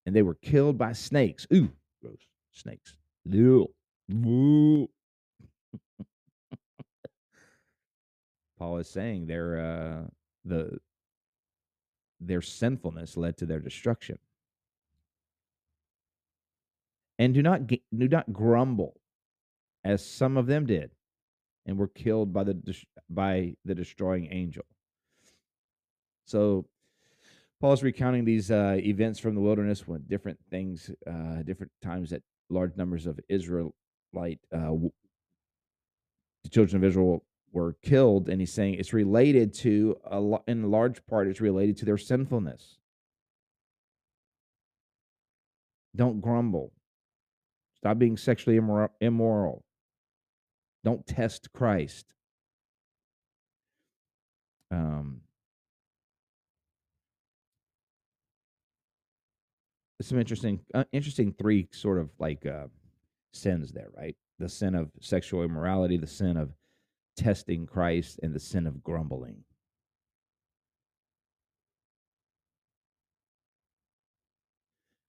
and 0.08 0.16
they 0.16 0.24
were 0.24 0.36
killed 0.36 0.78
by 0.78 0.94
snakes. 0.94 1.46
Ooh, 1.54 1.70
gross. 2.02 2.16
Snakes. 2.54 2.96
Ew. 3.26 3.68
Ooh. 4.10 4.90
Paul 8.58 8.78
is 8.78 8.90
saying 8.90 9.28
their 9.28 9.60
uh, 9.60 10.04
the 10.46 10.80
their 12.22 12.42
sinfulness 12.42 13.18
led 13.18 13.36
to 13.38 13.46
their 13.46 13.60
destruction. 13.60 14.18
And 17.20 17.34
do 17.34 17.42
not 17.44 17.68
do 17.68 17.78
not 17.92 18.32
grumble, 18.32 19.02
as 19.84 20.06
some 20.06 20.38
of 20.38 20.48
them 20.48 20.66
did, 20.66 20.92
and 21.66 21.78
were 21.78 21.88
killed 21.88 22.34
by 22.34 22.44
the 22.44 22.56
by 23.10 23.56
the 23.66 23.76
destroying 23.76 24.28
angel. 24.32 24.66
So 26.26 26.66
Paul's 27.60 27.84
recounting 27.84 28.26
these 28.26 28.52
uh, 28.52 28.76
events 28.80 29.20
from 29.20 29.34
the 29.34 29.42
wilderness 29.42 29.88
when 29.88 30.04
different 30.08 30.38
things, 30.52 30.92
uh, 31.10 31.42
different 31.44 31.72
times 31.82 32.12
that 32.12 32.22
large 32.50 32.76
numbers 32.76 33.08
of 33.08 33.20
Israelite, 33.30 34.40
uh, 34.54 34.74
the 36.44 36.50
children 36.52 36.78
of 36.78 36.84
Israel 36.84 37.24
were 37.52 37.74
killed, 37.82 38.30
and 38.30 38.40
he's 38.40 38.54
saying 38.54 38.76
it's 38.76 38.94
related 38.94 39.54
to 39.54 39.98
a 40.06 40.38
in 40.48 40.70
large 40.70 41.06
part 41.08 41.28
it's 41.28 41.42
related 41.42 41.78
to 41.78 41.86
their 41.86 41.98
sinfulness. 41.98 42.78
Don't 45.96 46.22
grumble. 46.22 46.72
Stop 47.78 47.98
being 47.98 48.18
sexually 48.18 48.60
immor- 48.60 48.90
immoral. 49.02 49.64
Don't 50.88 51.06
test 51.06 51.52
Christ. 51.52 52.06
Um, 54.72 55.20
some 60.02 60.18
interesting, 60.18 60.62
uh, 60.74 60.86
interesting 60.94 61.34
three 61.38 61.68
sort 61.74 61.98
of 61.98 62.10
like 62.20 62.46
uh, 62.46 62.68
sins 63.34 63.74
there, 63.74 63.90
right? 63.98 64.16
The 64.40 64.48
sin 64.48 64.76
of 64.76 64.90
sexual 65.02 65.44
immorality, 65.44 65.98
the 65.98 66.08
sin 66.08 66.38
of 66.38 66.54
testing 67.18 67.66
Christ, 67.66 68.22
and 68.24 68.34
the 68.34 68.40
sin 68.40 68.66
of 68.66 68.82
grumbling. 68.82 69.44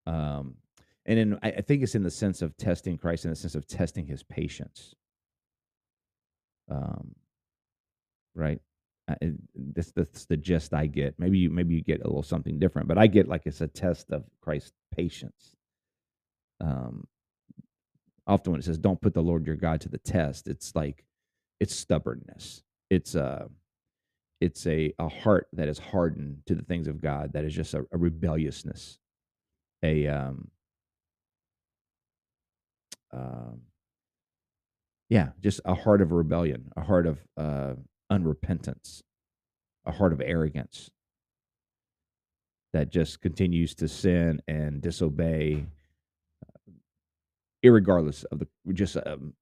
Um, 0.09 0.57
and 1.07 1.21
in, 1.21 1.39
I 1.41 1.53
think 1.61 1.85
it's 1.85 1.95
in 1.95 2.03
the 2.03 2.11
sense 2.11 2.43
of 2.43 2.57
testing 2.57 2.99
Christ, 2.99 3.27
in 3.27 3.31
the 3.31 3.37
sense 3.37 3.55
of 3.55 3.69
testing 3.69 4.09
His 4.09 4.25
patience. 4.25 4.97
Um, 6.71 7.15
right. 8.35 8.61
This 9.55 9.93
that's 9.93 10.27
the 10.27 10.37
gist 10.37 10.75
I 10.75 10.87
get. 10.87 11.17
Maybe 11.19 11.39
you 11.39 11.51
maybe 11.51 11.75
you 11.75 11.83
get 11.83 12.03
a 12.03 12.07
little 12.09 12.23
something 12.23 12.59
different, 12.59 12.89
but 12.89 12.99
I 12.99 13.09
get 13.09 13.29
like 13.29 13.43
it's 13.47 13.61
a 13.63 13.69
test 13.69 14.11
of 14.13 14.25
Christ's 14.43 14.73
patience. 14.97 15.57
Um, 16.61 17.07
often 18.27 18.53
when 18.53 18.61
it 18.61 18.65
says 18.65 18.79
"Don't 18.79 19.01
put 19.01 19.15
the 19.15 19.23
Lord 19.23 19.47
your 19.47 19.57
God 19.57 19.81
to 19.83 19.91
the 19.91 19.99
test," 19.99 20.49
it's 20.49 20.75
like 20.77 21.05
it's 21.61 21.75
stubbornness. 21.75 22.63
It's 22.91 23.15
a 23.15 23.49
it's 24.41 24.67
a 24.67 24.95
a 24.99 25.09
heart 25.09 25.49
that 25.55 25.69
is 25.69 25.79
hardened 25.79 26.43
to 26.47 26.55
the 26.55 26.63
things 26.65 26.89
of 26.89 27.01
God. 27.01 27.33
That 27.35 27.45
is 27.45 27.55
just 27.55 27.75
a, 27.75 27.87
a 27.93 27.99
rebelliousness, 27.99 28.99
a 29.83 30.09
um, 30.09 30.51
um, 33.13 33.63
yeah, 35.09 35.31
just 35.41 35.61
a 35.65 35.75
heart 35.75 36.03
of 36.03 36.13
rebellion, 36.13 36.71
a 36.77 36.83
heart 36.83 37.07
of 37.07 37.19
uh, 37.37 37.75
unrepentance, 38.13 39.03
a 39.87 39.93
heart 39.93 40.13
of 40.13 40.21
arrogance 40.21 40.91
that 42.73 42.91
just 42.91 43.21
continues 43.21 43.75
to 43.77 43.89
sin 43.89 44.41
and 44.47 44.83
disobey, 44.83 45.67
uh, 46.47 46.73
irregardless 47.65 48.25
of 48.31 48.41
the 48.41 48.49
just 48.75 48.97
um, 49.07 49.33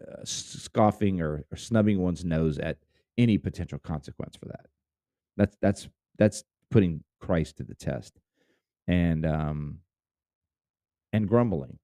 uh, 0.00 0.24
scoffing 0.24 1.20
or, 1.20 1.44
or 1.52 1.56
snubbing 1.56 2.00
one's 2.00 2.24
nose 2.24 2.58
at 2.58 2.78
any 3.18 3.36
potential 3.36 3.78
consequence 3.78 4.36
for 4.36 4.46
that. 4.46 4.66
That's 5.36 5.56
that's 5.60 5.88
that's 6.18 6.44
putting 6.70 7.04
Christ 7.20 7.58
to 7.58 7.64
the 7.64 7.74
test, 7.74 8.18
and 8.88 9.26
um, 9.26 9.80
and 11.12 11.28
grumbling, 11.28 11.78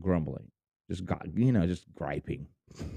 grumbling, 0.00 0.50
just 0.90 1.04
God, 1.04 1.32
you 1.34 1.52
know, 1.52 1.66
just 1.66 1.84
griping, 1.94 2.46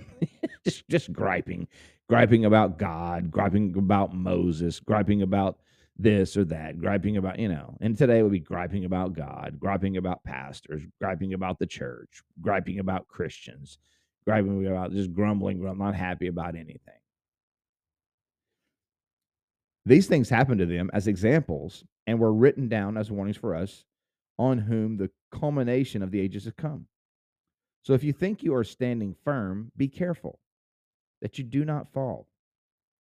just 0.63 0.87
just 0.89 1.11
griping, 1.13 1.67
griping 2.07 2.45
about 2.45 2.77
God, 2.77 3.31
griping 3.31 3.75
about 3.77 4.13
Moses, 4.13 4.79
griping 4.79 5.21
about 5.21 5.57
this 5.97 6.37
or 6.37 6.45
that, 6.45 6.79
griping 6.79 7.17
about, 7.17 7.39
you 7.39 7.49
know, 7.49 7.77
and 7.81 7.97
today 7.97 8.23
would 8.23 8.31
be 8.31 8.39
griping 8.39 8.85
about 8.85 9.13
God, 9.13 9.57
griping 9.59 9.97
about 9.97 10.23
pastors, 10.23 10.81
griping 10.99 11.33
about 11.33 11.59
the 11.59 11.67
church, 11.67 12.23
griping 12.41 12.79
about 12.79 13.07
Christians, 13.07 13.77
griping 14.25 14.65
about 14.65 14.93
just 14.93 15.13
grumbling, 15.13 15.61
not 15.77 15.95
happy 15.95 16.27
about 16.27 16.55
anything. 16.55 16.79
These 19.85 20.07
things 20.07 20.29
happened 20.29 20.59
to 20.59 20.65
them 20.65 20.89
as 20.93 21.07
examples 21.07 21.83
and 22.07 22.19
were 22.19 22.33
written 22.33 22.69
down 22.69 22.95
as 22.95 23.11
warnings 23.11 23.37
for 23.37 23.55
us 23.55 23.85
on 24.37 24.57
whom 24.57 24.97
the 24.97 25.09
culmination 25.31 26.01
of 26.01 26.11
the 26.11 26.19
ages 26.19 26.45
have 26.45 26.55
come. 26.55 26.85
So 27.83 27.93
if 27.93 28.03
you 28.03 28.13
think 28.13 28.43
you 28.43 28.53
are 28.55 28.63
standing 28.63 29.15
firm, 29.23 29.71
be 29.75 29.87
careful 29.87 30.39
that 31.21 31.37
you 31.37 31.43
do 31.43 31.65
not 31.65 31.91
fall. 31.91 32.27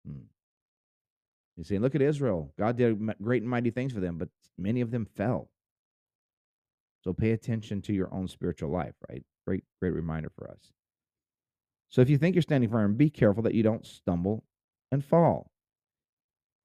Hmm. 0.07 0.25
You 1.57 1.65
see, 1.65 1.79
look 1.79 1.95
at 1.95 2.03
Israel. 2.03 2.53
God 2.59 2.77
did 2.77 2.99
great 3.21 3.43
and 3.43 3.51
mighty 3.51 3.71
things 3.71 3.93
for 3.93 4.01
them, 4.01 4.17
but 4.17 4.29
many 4.57 4.81
of 4.81 4.91
them 4.91 5.07
fell. 5.17 5.51
So 7.03 7.13
pay 7.13 7.33
attention 7.33 7.83
to 7.83 7.93
your 7.93 8.13
own 8.13 8.29
spiritual 8.29 8.71
life, 8.71 8.95
right? 9.09 9.25
Great, 9.47 9.65
great 9.81 9.95
reminder 9.95 10.31
for 10.37 10.51
us. 10.51 10.73
So 11.89 12.01
if 12.01 12.11
you 12.11 12.19
think 12.19 12.35
you're 12.35 12.43
standing 12.43 12.71
firm, 12.71 12.95
be 12.95 13.11
careful 13.11 13.43
that 13.45 13.55
you 13.55 13.63
don't 13.63 13.87
stumble 13.87 14.45
and 14.93 15.05
fall. 15.05 15.51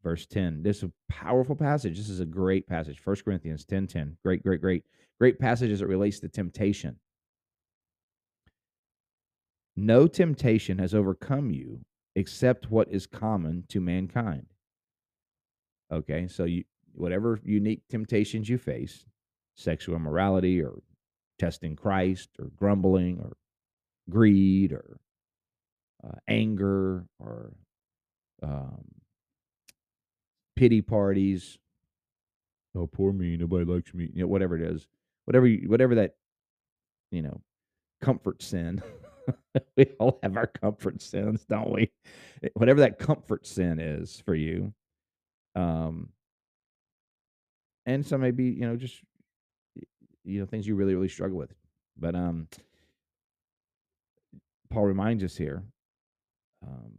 Verse 0.03 0.25
10. 0.25 0.63
This 0.63 0.77
is 0.77 0.83
a 0.83 0.91
powerful 1.09 1.55
passage. 1.55 1.97
This 1.97 2.09
is 2.09 2.19
a 2.19 2.25
great 2.25 2.67
passage. 2.67 2.99
1 3.03 3.15
Corinthians 3.23 3.63
10 3.63 3.87
10. 3.87 4.17
Great, 4.23 4.43
great, 4.43 4.61
great. 4.61 4.83
Great 5.19 5.39
passage 5.39 5.71
as 5.71 5.81
it 5.81 5.87
relates 5.87 6.19
to 6.19 6.27
temptation. 6.27 6.97
No 9.75 10.07
temptation 10.07 10.77
has 10.77 10.93
overcome 10.93 11.51
you 11.51 11.81
except 12.15 12.69
what 12.69 12.87
is 12.91 13.07
common 13.07 13.63
to 13.69 13.81
mankind. 13.81 14.45
Okay, 15.91 16.27
so 16.27 16.43
you 16.43 16.63
whatever 16.93 17.39
unique 17.43 17.81
temptations 17.89 18.47
you 18.47 18.57
face, 18.57 19.05
sexual 19.55 19.95
immorality 19.95 20.61
or 20.61 20.79
testing 21.39 21.75
Christ 21.75 22.29
or 22.39 22.51
grumbling 22.55 23.19
or 23.19 23.35
greed 24.09 24.71
or 24.71 24.99
uh, 26.03 26.17
anger 26.27 27.05
or 27.19 27.53
um, 28.43 28.85
pity 30.55 30.81
parties. 30.81 31.57
Oh, 32.75 32.87
poor 32.87 33.13
me, 33.13 33.37
nobody 33.37 33.65
likes 33.65 33.93
me. 33.93 34.09
You 34.13 34.21
know, 34.23 34.27
whatever 34.27 34.55
it 34.55 34.61
is, 34.61 34.87
whatever 35.25 35.47
whatever 35.47 35.95
that, 35.95 36.15
you 37.11 37.21
know, 37.21 37.41
comfort 38.01 38.41
sin. 38.41 38.81
we 39.77 39.85
all 39.99 40.19
have 40.23 40.37
our 40.37 40.47
comfort 40.47 41.01
sins, 41.01 41.45
don't 41.49 41.71
we? 41.71 41.91
Whatever 42.53 42.81
that 42.81 42.99
comfort 42.99 43.45
sin 43.47 43.79
is 43.79 44.21
for 44.25 44.35
you. 44.35 44.73
Um, 45.55 46.09
and 47.85 48.05
some 48.05 48.21
maybe, 48.21 48.45
you 48.45 48.67
know, 48.67 48.75
just, 48.75 49.01
you 50.23 50.39
know, 50.39 50.45
things 50.45 50.67
you 50.67 50.75
really, 50.75 50.95
really 50.95 51.09
struggle 51.09 51.37
with. 51.37 51.53
But 51.97 52.15
um, 52.15 52.47
Paul 54.69 54.85
reminds 54.85 55.23
us 55.23 55.35
here 55.35 55.63
um, 56.65 56.93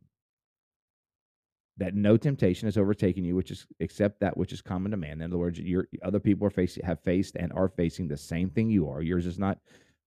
that 1.79 1.95
no 1.95 2.17
temptation 2.17 2.67
has 2.67 2.79
overtaken 2.79 3.25
you, 3.25 3.35
which 3.35 3.51
is 3.51 3.67
except 3.81 4.21
that 4.21 4.37
which 4.37 4.53
is 4.53 4.63
common 4.63 4.93
to 4.93 4.97
man. 4.97 5.21
In 5.21 5.23
other 5.23 5.39
words, 5.39 5.59
your 5.59 5.89
other 6.03 6.21
people 6.21 6.47
are 6.47 6.51
facing, 6.51 6.85
have 6.85 7.01
faced, 7.01 7.37
and 7.37 7.53
are 7.53 7.69
facing 7.69 8.07
the 8.07 8.17
same 8.17 8.51
thing 8.51 8.71
you 8.71 8.89
are. 8.89 9.03
Yours 9.03 9.27
is 9.27 9.39
not 9.39 9.59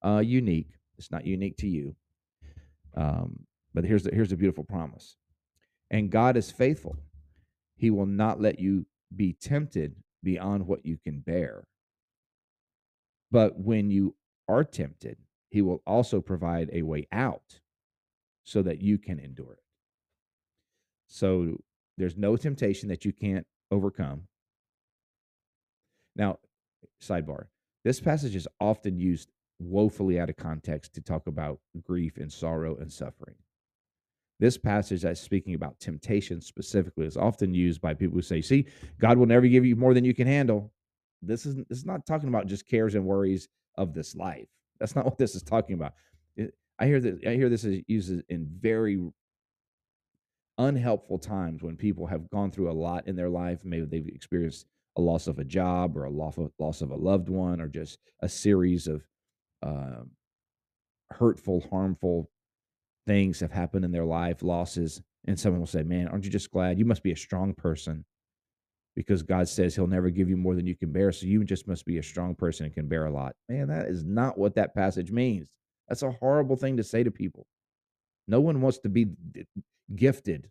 uh, 0.06 0.22
unique. 0.24 0.72
It's 0.98 1.12
not 1.12 1.26
unique 1.26 1.58
to 1.58 1.68
you. 1.68 1.96
Um, 2.98 3.46
but 3.74 3.86
here's 3.86 4.04
the, 4.04 4.12
here's 4.13 4.32
a 4.32 4.38
beautiful 4.38 4.63
promise. 4.63 5.16
And 5.89 6.10
God 6.10 6.36
is 6.36 6.51
faithful. 6.51 6.98
He 7.77 7.89
will 7.89 8.08
not 8.08 8.42
let 8.42 8.60
you 8.60 8.88
be 9.16 9.34
tempted 9.34 9.96
beyond 10.24 10.68
what 10.68 10.86
you 10.86 10.98
can 10.98 11.20
bear. 11.20 11.68
But 13.32 13.60
when 13.60 13.92
you 13.92 14.16
are 14.50 14.63
tempted, 14.63 15.18
he 15.50 15.62
will 15.62 15.82
also 15.86 16.20
provide 16.20 16.70
a 16.74 16.82
way 16.82 17.08
out 17.12 17.60
so 18.44 18.62
that 18.63 18.82
you 18.82 18.98
can 18.98 19.20
endure 19.20 19.54
it. 19.54 19.63
So 21.08 21.62
there's 21.98 22.18
no 22.18 22.36
temptation 22.36 22.89
that 22.89 23.06
you 23.06 23.13
can't 23.13 23.46
overcome. 23.72 24.24
Now, 26.16 26.39
sidebar 27.01 27.46
this 27.88 28.01
passage 28.01 28.36
is 28.36 28.50
often 28.60 29.00
used 29.00 29.30
woefully 29.60 30.20
out 30.20 30.30
of 30.30 30.38
context 30.38 30.94
to 30.94 31.02
talk 31.02 31.28
about 31.28 31.60
grief 31.84 32.18
and 32.18 32.32
sorrow 32.32 32.78
and 32.78 32.92
suffering. 32.92 33.36
This 34.40 34.58
passage 34.58 35.02
that's 35.02 35.20
speaking 35.20 35.56
about 35.56 35.80
temptation 35.80 36.42
specifically 36.42 37.08
is 37.08 37.18
often 37.18 37.54
used 37.54 37.82
by 37.82 37.96
people 37.96 38.16
who 38.16 38.22
say, 38.22 38.42
see, 38.42 38.68
God 39.00 39.18
will 39.18 39.26
never 39.26 39.48
give 39.48 39.66
you 39.66 39.76
more 39.76 39.96
than 39.96 40.06
you 40.06 40.14
can 40.14 40.28
handle. 40.28 40.72
This 41.24 41.46
is, 41.46 41.56
this 41.56 41.80
is 41.80 41.86
not 41.86 42.06
talking 42.06 42.30
about 42.30 42.46
just 42.46 42.68
cares 42.68 42.94
and 42.94 43.04
worries 43.04 43.48
of 43.76 43.94
this 43.94 44.16
life. 44.16 44.48
That's 44.80 44.96
not 44.96 45.06
what 45.06 45.18
this 45.18 45.34
is 45.34 45.42
talking 45.42 45.74
about. 45.74 45.94
I 46.80 46.86
hear 46.86 47.00
that 47.00 47.26
I 47.26 47.34
hear 47.34 47.50
this 47.50 47.64
is 47.64 47.84
used 47.88 48.22
in 48.30 48.48
very 48.60 49.00
unhelpful 50.60 51.18
times 51.18 51.64
when 51.64 51.76
people 51.76 52.06
have 52.06 52.30
gone 52.30 52.52
through 52.52 52.70
a 52.70 52.74
lot 52.74 53.08
in 53.08 53.16
their 53.16 53.30
life. 53.30 53.62
Maybe 53.64 53.86
they've 53.86 54.08
experienced 54.08 54.68
a 54.96 55.02
loss 55.02 55.28
of 55.28 55.40
a 55.40 55.44
job 55.44 55.98
or 55.98 56.06
a 56.06 56.10
loss 56.10 56.38
of, 56.38 56.52
loss 56.60 56.82
of 56.82 56.92
a 56.92 56.96
loved 56.96 57.30
one 57.30 57.62
or 57.62 57.68
just 57.68 58.00
a 58.22 58.30
series 58.30 58.88
of 58.88 59.04
uh, 59.64 60.04
hurtful, 61.12 61.66
harmful 61.70 62.30
things 63.08 63.40
have 63.40 63.52
happened 63.52 63.86
in 63.86 63.92
their 63.92 64.06
life, 64.06 64.44
losses, 64.44 65.02
and 65.26 65.40
someone 65.40 65.60
will 65.62 65.68
say, 65.68 65.84
Man, 65.84 66.08
aren't 66.08 66.26
you 66.26 66.32
just 66.32 66.52
glad? 66.52 66.80
You 66.80 66.86
must 66.86 67.04
be 67.04 67.12
a 67.12 67.18
strong 67.18 67.54
person. 67.54 68.06
because 68.96 69.22
God 69.24 69.48
says 69.48 69.76
he'll 69.76 69.88
never 69.88 70.10
give 70.10 70.30
you 70.30 70.38
more 70.38 70.56
than 70.56 70.68
you 70.68 70.76
can 70.76 70.92
bear. 70.92 71.12
So 71.12 71.28
you 71.28 71.44
just 71.44 71.68
must 71.68 71.86
be 71.86 72.00
a 72.00 72.04
strong 72.04 72.36
person 72.36 72.66
and 72.66 72.74
can 72.74 72.88
bear 72.88 73.06
a 73.06 73.12
lot. 73.12 73.36
Man, 73.48 73.68
that 73.68 73.88
is 73.88 74.04
not 74.04 74.38
what 74.38 74.56
that 74.56 74.74
passage 74.76 75.12
means. 75.12 75.50
That's 75.88 76.02
a 76.04 76.12
horrible 76.12 76.56
thing 76.56 76.78
to 76.78 76.84
say 76.84 77.04
to 77.04 77.12
people. 77.12 77.46
No 78.28 78.42
one 78.42 78.62
wants 78.62 78.80
to 78.80 78.90
be 78.90 79.08
gifted 79.96 80.50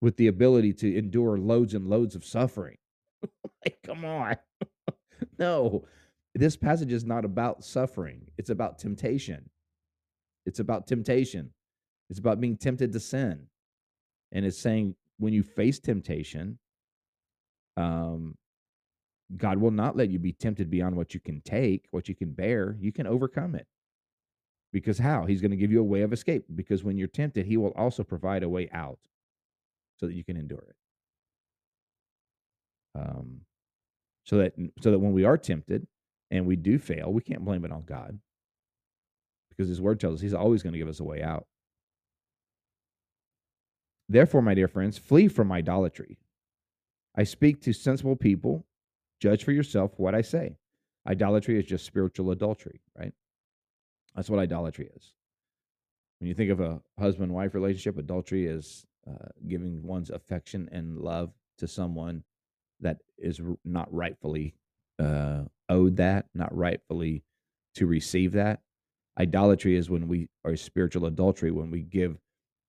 with 0.00 0.16
the 0.16 0.28
ability 0.28 0.72
to 0.74 0.96
endure 0.96 1.38
loads 1.38 1.74
and 1.74 1.86
loads 1.88 2.14
of 2.14 2.24
suffering. 2.24 2.76
like, 3.64 3.78
come 3.84 4.04
on. 4.04 4.36
no, 5.38 5.84
this 6.38 6.56
passage 6.56 6.92
is 6.92 7.04
not 7.04 7.24
about 7.24 7.64
suffering, 7.64 8.22
it's 8.38 8.50
about 8.50 8.78
temptation. 8.78 9.50
It's 10.46 10.60
about 10.60 10.86
temptation. 10.86 11.50
It's 12.08 12.18
about 12.18 12.40
being 12.40 12.56
tempted 12.56 12.92
to 12.92 13.00
sin. 13.00 13.48
And 14.32 14.46
it's 14.46 14.58
saying 14.58 14.94
when 15.18 15.34
you 15.34 15.42
face 15.42 15.78
temptation, 15.78 16.58
um, 17.76 18.36
God 19.36 19.58
will 19.58 19.72
not 19.72 19.94
let 19.94 20.08
you 20.08 20.18
be 20.18 20.32
tempted 20.32 20.70
beyond 20.70 20.96
what 20.96 21.12
you 21.12 21.20
can 21.20 21.42
take, 21.42 21.86
what 21.90 22.08
you 22.08 22.14
can 22.14 22.32
bear. 22.32 22.76
You 22.80 22.92
can 22.92 23.06
overcome 23.06 23.54
it. 23.54 23.66
Because 24.72 24.98
how? 24.98 25.26
He's 25.26 25.42
going 25.42 25.50
to 25.50 25.56
give 25.56 25.72
you 25.72 25.80
a 25.80 25.84
way 25.84 26.00
of 26.00 26.12
escape. 26.12 26.44
Because 26.54 26.82
when 26.82 26.96
you're 26.96 27.08
tempted, 27.08 27.44
He 27.44 27.58
will 27.58 27.72
also 27.76 28.02
provide 28.02 28.42
a 28.42 28.48
way 28.48 28.70
out 28.72 28.98
so 29.98 30.06
that 30.06 30.14
you 30.14 30.24
can 30.24 30.38
endure 30.38 30.64
it. 30.68 30.76
Um, 32.98 33.40
so 34.24 34.38
that 34.38 34.54
so 34.80 34.92
that 34.92 34.98
when 34.98 35.12
we 35.12 35.24
are 35.24 35.36
tempted 35.36 35.86
and 36.30 36.46
we 36.46 36.56
do 36.56 36.78
fail, 36.78 37.12
we 37.12 37.22
can't 37.22 37.44
blame 37.44 37.64
it 37.64 37.72
on 37.72 37.82
God 37.82 38.18
because 39.50 39.68
His 39.68 39.80
Word 39.80 40.00
tells 40.00 40.16
us 40.16 40.20
He's 40.20 40.34
always 40.34 40.62
going 40.62 40.72
to 40.72 40.78
give 40.78 40.88
us 40.88 41.00
a 41.00 41.04
way 41.04 41.22
out. 41.22 41.46
Therefore, 44.08 44.40
my 44.40 44.54
dear 44.54 44.68
friends, 44.68 44.96
flee 44.96 45.28
from 45.28 45.52
idolatry. 45.52 46.18
I 47.16 47.24
speak 47.24 47.60
to 47.62 47.72
sensible 47.72 48.16
people. 48.16 48.64
Judge 49.20 49.44
for 49.44 49.52
yourself 49.52 49.92
what 49.96 50.14
I 50.14 50.22
say. 50.22 50.56
Idolatry 51.06 51.58
is 51.58 51.66
just 51.66 51.84
spiritual 51.84 52.30
adultery, 52.30 52.80
right? 52.96 53.12
That's 54.14 54.30
what 54.30 54.38
idolatry 54.38 54.90
is. 54.96 55.12
When 56.20 56.28
you 56.28 56.34
think 56.34 56.50
of 56.50 56.60
a 56.60 56.80
husband 56.98 57.32
wife 57.32 57.54
relationship, 57.54 57.98
adultery 57.98 58.46
is 58.46 58.86
uh, 59.08 59.28
giving 59.46 59.82
one's 59.82 60.10
affection 60.10 60.68
and 60.72 60.98
love 60.98 61.32
to 61.58 61.68
someone 61.68 62.24
that 62.80 62.98
is 63.18 63.40
not 63.64 63.92
rightfully 63.92 64.54
uh, 64.98 65.44
owed 65.68 65.96
that, 65.96 66.26
not 66.34 66.56
rightfully 66.56 67.22
to 67.76 67.86
receive 67.86 68.32
that. 68.32 68.60
Idolatry 69.18 69.76
is 69.76 69.90
when 69.90 70.08
we 70.08 70.28
are 70.44 70.56
spiritual 70.56 71.06
adultery, 71.06 71.50
when 71.50 71.70
we 71.70 71.82
give 71.82 72.18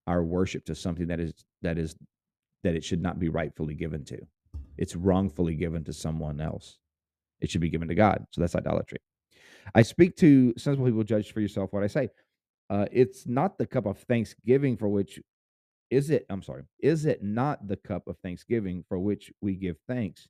our 0.08 0.24
worship 0.24 0.66
to 0.66 0.76
something 0.76 1.08
that 1.08 1.20
is 1.20 1.34
that 1.62 1.78
is 1.78 1.96
that 2.64 2.76
it 2.76 2.84
should 2.84 3.02
not 3.02 3.20
be 3.20 3.30
rightfully 3.30 3.76
given 3.76 4.04
to. 4.06 4.20
It's 4.78 4.96
wrongfully 4.96 5.56
given 5.56 5.84
to 5.86 5.94
someone 5.94 6.42
else. 6.42 6.78
It 7.40 7.50
should 7.50 7.62
be 7.62 7.70
given 7.70 7.88
to 7.88 7.96
God. 7.96 8.26
So 8.32 8.42
that's 8.42 8.56
idolatry. 8.56 9.00
I 9.76 9.84
speak 9.84 10.16
to 10.18 10.54
sensible 10.58 10.86
people, 10.86 11.04
judge 11.04 11.32
for 11.32 11.42
yourself 11.42 11.72
what 11.72 11.84
I 11.84 11.88
say. 11.88 12.10
Uh, 12.70 12.86
it's 12.92 13.28
not 13.28 13.58
the 13.58 13.66
cup 13.66 13.86
of 13.86 14.00
thanksgiving 14.00 14.78
for 14.78 14.90
which 14.90 15.20
is 15.90 16.10
it, 16.10 16.26
I'm 16.30 16.44
sorry, 16.44 16.64
is 16.80 17.06
it 17.06 17.24
not 17.24 17.68
the 17.68 17.76
cup 17.76 18.08
of 18.08 18.18
thanksgiving 18.20 18.84
for 18.88 19.00
which 19.00 19.32
we 19.42 19.56
give 19.56 19.78
thanks, 19.88 20.28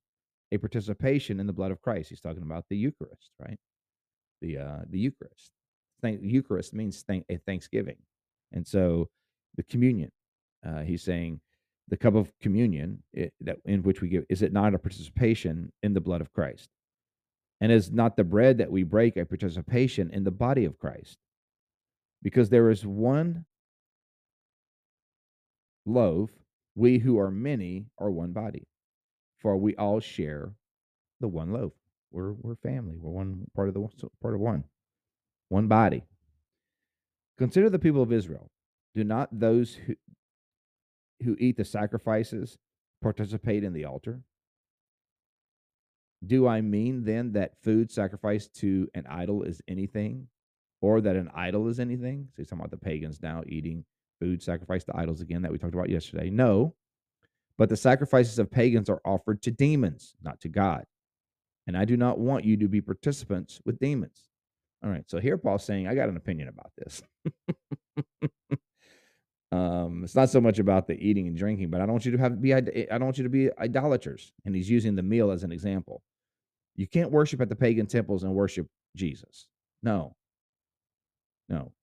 a 0.52 0.58
participation 0.58 1.40
in 1.40 1.48
the 1.48 1.54
blood 1.54 1.72
of 1.72 1.82
Christ? 1.82 2.10
He's 2.10 2.22
talking 2.22 2.44
about 2.44 2.66
the 2.70 2.78
Eucharist, 2.78 3.32
right? 3.40 3.60
The 4.42 4.58
uh, 4.58 4.80
the 4.90 5.00
Eucharist. 5.00 5.52
Thank, 6.02 6.22
Eucharist 6.24 6.74
means 6.74 7.04
thank, 7.08 7.26
a 7.30 7.38
thanksgiving, 7.38 7.98
and 8.52 8.66
so 8.66 9.10
the 9.56 9.64
communion. 9.64 10.12
Uh, 10.66 10.82
he's 10.82 11.04
saying 11.04 11.40
the 11.88 11.98
cup 11.98 12.16
of 12.16 12.32
communion 12.42 13.02
it, 13.14 13.34
that 13.42 13.58
in 13.66 13.82
which 13.84 14.02
we 14.02 14.10
give 14.10 14.26
is 14.30 14.42
it 14.42 14.54
not 14.54 14.74
a 14.74 14.80
participation 14.80 15.72
in 15.84 15.94
the 15.94 16.02
blood 16.02 16.22
of 16.22 16.32
Christ, 16.32 16.70
and 17.62 17.72
is 17.72 17.92
not 17.92 18.16
the 18.16 18.24
bread 18.24 18.58
that 18.60 18.72
we 18.72 18.84
break 18.84 19.18
a 19.18 19.26
participation 19.26 20.10
in 20.12 20.24
the 20.24 20.32
body 20.32 20.66
of 20.66 20.78
Christ, 20.78 21.18
because 22.22 22.50
there 22.50 22.70
is 22.70 22.86
one 22.86 23.46
loaf, 25.86 26.30
we 26.76 27.00
who 27.00 27.18
are 27.20 27.32
many 27.32 27.86
are 27.98 28.12
one 28.12 28.32
body, 28.32 28.68
for 29.40 29.58
we 29.58 29.76
all 29.76 30.00
share 30.00 30.54
the 31.20 31.28
one 31.28 31.52
loaf. 31.52 31.74
We're 32.12 32.34
we're 32.34 32.56
family. 32.56 32.98
We're 33.00 33.12
one 33.12 33.46
part 33.56 33.68
of 33.68 33.74
the 33.74 33.88
part 34.22 34.34
of 34.34 34.40
one, 34.40 34.64
one 35.50 35.68
body. 35.68 36.04
Consider 37.38 37.70
the 37.70 37.80
people 37.80 38.02
of 38.02 38.12
Israel. 38.12 38.50
Do 38.96 39.04
not 39.04 39.30
those 39.32 39.76
who 39.76 39.96
who 41.24 41.36
eat 41.40 41.58
the 41.58 41.66
sacrifices 41.66 42.58
participate 43.02 43.64
in 43.64 43.74
the 43.74 43.86
altar? 43.86 44.22
Do 46.26 46.48
I 46.48 46.62
mean 46.62 47.04
then 47.04 47.34
that 47.34 47.62
food 47.64 47.92
sacrificed 47.92 48.54
to 48.56 48.90
an 48.94 49.06
idol 49.08 49.44
is 49.44 49.62
anything, 49.68 50.28
or 50.82 51.00
that 51.02 51.16
an 51.16 51.30
idol 51.34 51.68
is 51.68 51.80
anything? 51.80 52.28
So 52.32 52.36
he's 52.38 52.48
talking 52.48 52.62
about 52.62 52.72
the 52.72 52.78
pagans 52.78 53.22
now 53.22 53.44
eating 53.48 53.86
food 54.20 54.44
sacrificed 54.44 54.88
to 54.88 54.98
idols 54.98 55.22
again 55.22 55.44
that 55.44 55.52
we 55.52 55.58
talked 55.58 55.74
about 55.74 55.90
yesterday. 55.90 56.30
No, 56.30 56.76
but 57.60 57.68
the 57.68 57.78
sacrifices 57.78 58.40
of 58.40 58.50
pagans 58.50 58.90
are 58.90 59.02
offered 59.04 59.42
to 59.42 59.52
demons, 59.52 60.16
not 60.24 60.40
to 60.40 60.48
God. 60.48 60.86
And 61.68 61.78
I 61.78 61.84
do 61.84 61.98
not 61.98 62.18
want 62.18 62.46
you 62.46 62.56
to 62.56 62.70
be 62.70 62.80
participants 62.80 63.60
with 63.66 63.78
demons. 63.80 64.30
All 64.82 64.90
right, 64.90 65.04
so 65.08 65.20
here 65.20 65.38
Paul's 65.38 65.66
saying, 65.66 65.86
I 65.86 65.94
got 65.94 66.08
an 66.08 66.16
opinion 66.16 66.48
about 66.48 66.72
this. 66.78 67.04
um, 69.52 70.06
it's 70.06 70.16
not 70.16 70.30
so 70.30 70.40
much 70.40 70.58
about 70.58 70.88
the 70.88 70.94
eating 70.94 71.28
and 71.28 71.36
drinking, 71.36 71.70
but 71.70 71.82
I 71.82 71.86
don't 71.86 71.92
want 71.92 72.06
you 72.06 72.14
to 72.14 72.18
have 72.18 72.42
be 72.42 72.54
I 72.54 72.62
don't 72.62 73.04
want 73.04 73.18
you 73.18 73.26
to 73.26 73.30
be 73.30 73.50
idolaters. 73.60 74.32
And 74.46 74.56
he's 74.56 74.70
using 74.70 74.96
the 74.96 75.04
meal 75.04 75.30
as 75.30 75.44
an 75.44 75.52
example. 75.52 76.02
You 76.78 76.88
can't 76.88 77.12
worship 77.12 77.42
at 77.42 77.50
the 77.50 77.58
pagan 77.58 77.88
temples 77.88 78.24
and 78.24 78.34
worship 78.34 78.68
Jesus. 78.96 79.48
No, 79.84 80.16
no 81.50 81.74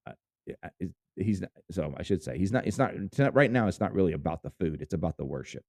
he's 1.17 1.41
not, 1.41 1.51
so 1.71 1.95
I 1.97 2.03
should 2.03 2.23
say 2.23 2.39
he's 2.39 2.53
not. 2.53 2.67
It's 2.67 2.79
not, 2.79 3.35
right 3.35 3.51
now. 3.51 3.69
It's 3.69 3.81
not 3.81 3.95
really 3.95 4.13
about 4.13 4.43
the 4.43 4.51
food. 4.51 4.81
It's 4.83 4.95
about 4.95 5.17
the 5.17 5.25
worship. 5.25 5.65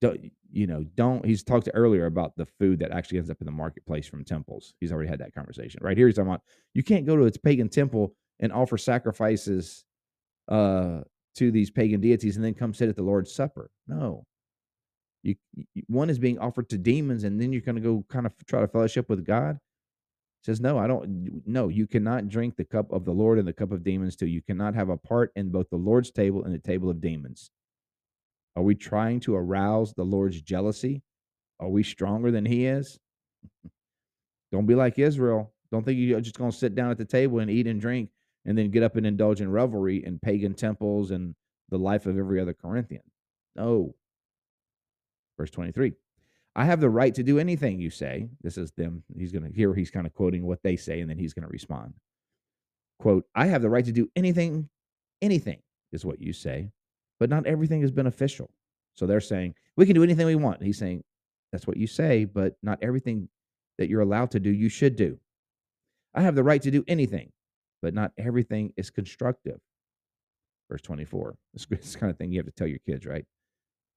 Don't 0.00 0.32
you 0.50 0.66
know? 0.66 0.84
Don't 0.94 1.24
he's 1.24 1.42
talked 1.42 1.68
earlier 1.74 2.06
about 2.06 2.36
the 2.36 2.46
food 2.46 2.80
that 2.80 2.90
actually 2.90 3.18
ends 3.18 3.30
up 3.30 3.40
in 3.40 3.46
the 3.46 3.52
marketplace 3.52 4.06
from 4.06 4.24
temples. 4.24 4.74
He's 4.80 4.92
already 4.92 5.08
had 5.08 5.20
that 5.20 5.34
conversation. 5.34 5.80
Right 5.82 5.96
here, 5.96 6.06
he's 6.06 6.16
talking 6.16 6.30
about 6.30 6.42
you 6.74 6.82
can't 6.82 7.06
go 7.06 7.16
to 7.16 7.24
its 7.24 7.36
pagan 7.36 7.68
temple 7.68 8.14
and 8.40 8.52
offer 8.52 8.76
sacrifices 8.76 9.84
uh, 10.48 11.00
to 11.36 11.50
these 11.50 11.70
pagan 11.70 12.00
deities 12.00 12.36
and 12.36 12.44
then 12.44 12.54
come 12.54 12.74
sit 12.74 12.88
at 12.88 12.96
the 12.96 13.02
Lord's 13.02 13.32
supper. 13.32 13.70
No, 13.86 14.26
you 15.22 15.36
one 15.86 16.10
is 16.10 16.18
being 16.18 16.38
offered 16.38 16.68
to 16.70 16.78
demons, 16.78 17.24
and 17.24 17.40
then 17.40 17.52
you're 17.52 17.62
going 17.62 17.76
to 17.76 17.80
go 17.80 18.04
kind 18.08 18.26
of 18.26 18.32
try 18.46 18.60
to 18.60 18.68
fellowship 18.68 19.08
with 19.08 19.24
God 19.24 19.58
says, 20.44 20.60
No, 20.60 20.78
I 20.78 20.86
don't. 20.86 21.46
No, 21.46 21.68
you 21.68 21.86
cannot 21.86 22.28
drink 22.28 22.56
the 22.56 22.64
cup 22.64 22.92
of 22.92 23.04
the 23.04 23.12
Lord 23.12 23.38
and 23.38 23.46
the 23.46 23.52
cup 23.52 23.72
of 23.72 23.84
demons 23.84 24.16
too. 24.16 24.26
You 24.26 24.42
cannot 24.42 24.74
have 24.74 24.88
a 24.88 24.96
part 24.96 25.32
in 25.36 25.50
both 25.50 25.70
the 25.70 25.76
Lord's 25.76 26.10
table 26.10 26.44
and 26.44 26.52
the 26.52 26.58
table 26.58 26.90
of 26.90 27.00
demons. 27.00 27.50
Are 28.56 28.62
we 28.62 28.74
trying 28.74 29.20
to 29.20 29.34
arouse 29.34 29.94
the 29.94 30.04
Lord's 30.04 30.40
jealousy? 30.42 31.02
Are 31.60 31.68
we 31.68 31.82
stronger 31.82 32.30
than 32.30 32.44
he 32.44 32.66
is? 32.66 32.98
don't 34.52 34.66
be 34.66 34.74
like 34.74 34.98
Israel. 34.98 35.52
Don't 35.70 35.84
think 35.84 35.98
you're 35.98 36.20
just 36.20 36.36
going 36.36 36.50
to 36.50 36.56
sit 36.56 36.74
down 36.74 36.90
at 36.90 36.98
the 36.98 37.04
table 37.04 37.38
and 37.38 37.50
eat 37.50 37.66
and 37.66 37.80
drink 37.80 38.10
and 38.44 38.58
then 38.58 38.70
get 38.70 38.82
up 38.82 38.96
and 38.96 39.06
indulge 39.06 39.40
in 39.40 39.50
revelry 39.50 40.04
in 40.04 40.18
pagan 40.18 40.54
temples 40.54 41.10
and 41.10 41.34
the 41.70 41.78
life 41.78 42.04
of 42.06 42.18
every 42.18 42.40
other 42.40 42.52
Corinthian. 42.52 43.02
No. 43.56 43.94
Verse 45.38 45.50
23. 45.50 45.92
I 46.54 46.64
have 46.66 46.80
the 46.80 46.90
right 46.90 47.14
to 47.14 47.22
do 47.22 47.38
anything 47.38 47.80
you 47.80 47.90
say. 47.90 48.28
This 48.42 48.58
is 48.58 48.72
them. 48.72 49.02
He's 49.16 49.32
going 49.32 49.44
to 49.44 49.52
hear, 49.52 49.74
he's 49.74 49.90
kind 49.90 50.06
of 50.06 50.12
quoting 50.12 50.44
what 50.44 50.62
they 50.62 50.76
say, 50.76 51.00
and 51.00 51.08
then 51.08 51.18
he's 51.18 51.32
going 51.32 51.46
to 51.46 51.52
respond. 51.52 51.94
Quote, 52.98 53.24
I 53.34 53.46
have 53.46 53.62
the 53.62 53.70
right 53.70 53.84
to 53.84 53.92
do 53.92 54.10
anything, 54.14 54.68
anything 55.22 55.60
is 55.92 56.04
what 56.04 56.20
you 56.20 56.32
say, 56.32 56.70
but 57.18 57.30
not 57.30 57.46
everything 57.46 57.82
is 57.82 57.90
beneficial. 57.90 58.50
So 58.94 59.06
they're 59.06 59.20
saying, 59.20 59.54
we 59.76 59.86
can 59.86 59.94
do 59.94 60.02
anything 60.02 60.26
we 60.26 60.34
want. 60.34 60.62
He's 60.62 60.78
saying, 60.78 61.02
that's 61.50 61.66
what 61.66 61.78
you 61.78 61.86
say, 61.86 62.26
but 62.26 62.56
not 62.62 62.78
everything 62.82 63.28
that 63.78 63.88
you're 63.88 64.02
allowed 64.02 64.30
to 64.32 64.40
do, 64.40 64.50
you 64.50 64.68
should 64.68 64.96
do. 64.96 65.18
I 66.14 66.20
have 66.20 66.34
the 66.34 66.44
right 66.44 66.60
to 66.62 66.70
do 66.70 66.84
anything, 66.86 67.32
but 67.80 67.94
not 67.94 68.12
everything 68.18 68.72
is 68.76 68.90
constructive. 68.90 69.58
Verse 70.70 70.82
24. 70.82 71.36
This, 71.54 71.66
this 71.70 71.96
kind 71.96 72.10
of 72.10 72.18
thing 72.18 72.30
you 72.30 72.38
have 72.38 72.46
to 72.46 72.52
tell 72.52 72.66
your 72.66 72.78
kids, 72.86 73.06
right? 73.06 73.24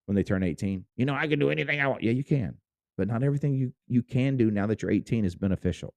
When 0.06 0.15
they 0.15 0.24
turn 0.24 0.44
18. 0.44 0.86
You 0.96 1.06
know, 1.06 1.15
I 1.15 1.28
can 1.28 1.39
do 1.39 1.50
anything 1.50 1.82
I 1.82 1.88
want. 1.88 2.04
Yeah, 2.04 2.12
you 2.12 2.24
can. 2.24 2.56
But 2.98 3.08
not 3.08 3.24
everything 3.24 3.54
you, 3.54 3.74
you 3.88 4.04
can 4.04 4.38
do 4.38 4.52
now 4.52 4.68
that 4.68 4.82
you're 4.82 4.91
18 4.91 5.26
is 5.26 5.36
beneficial. 5.36 5.94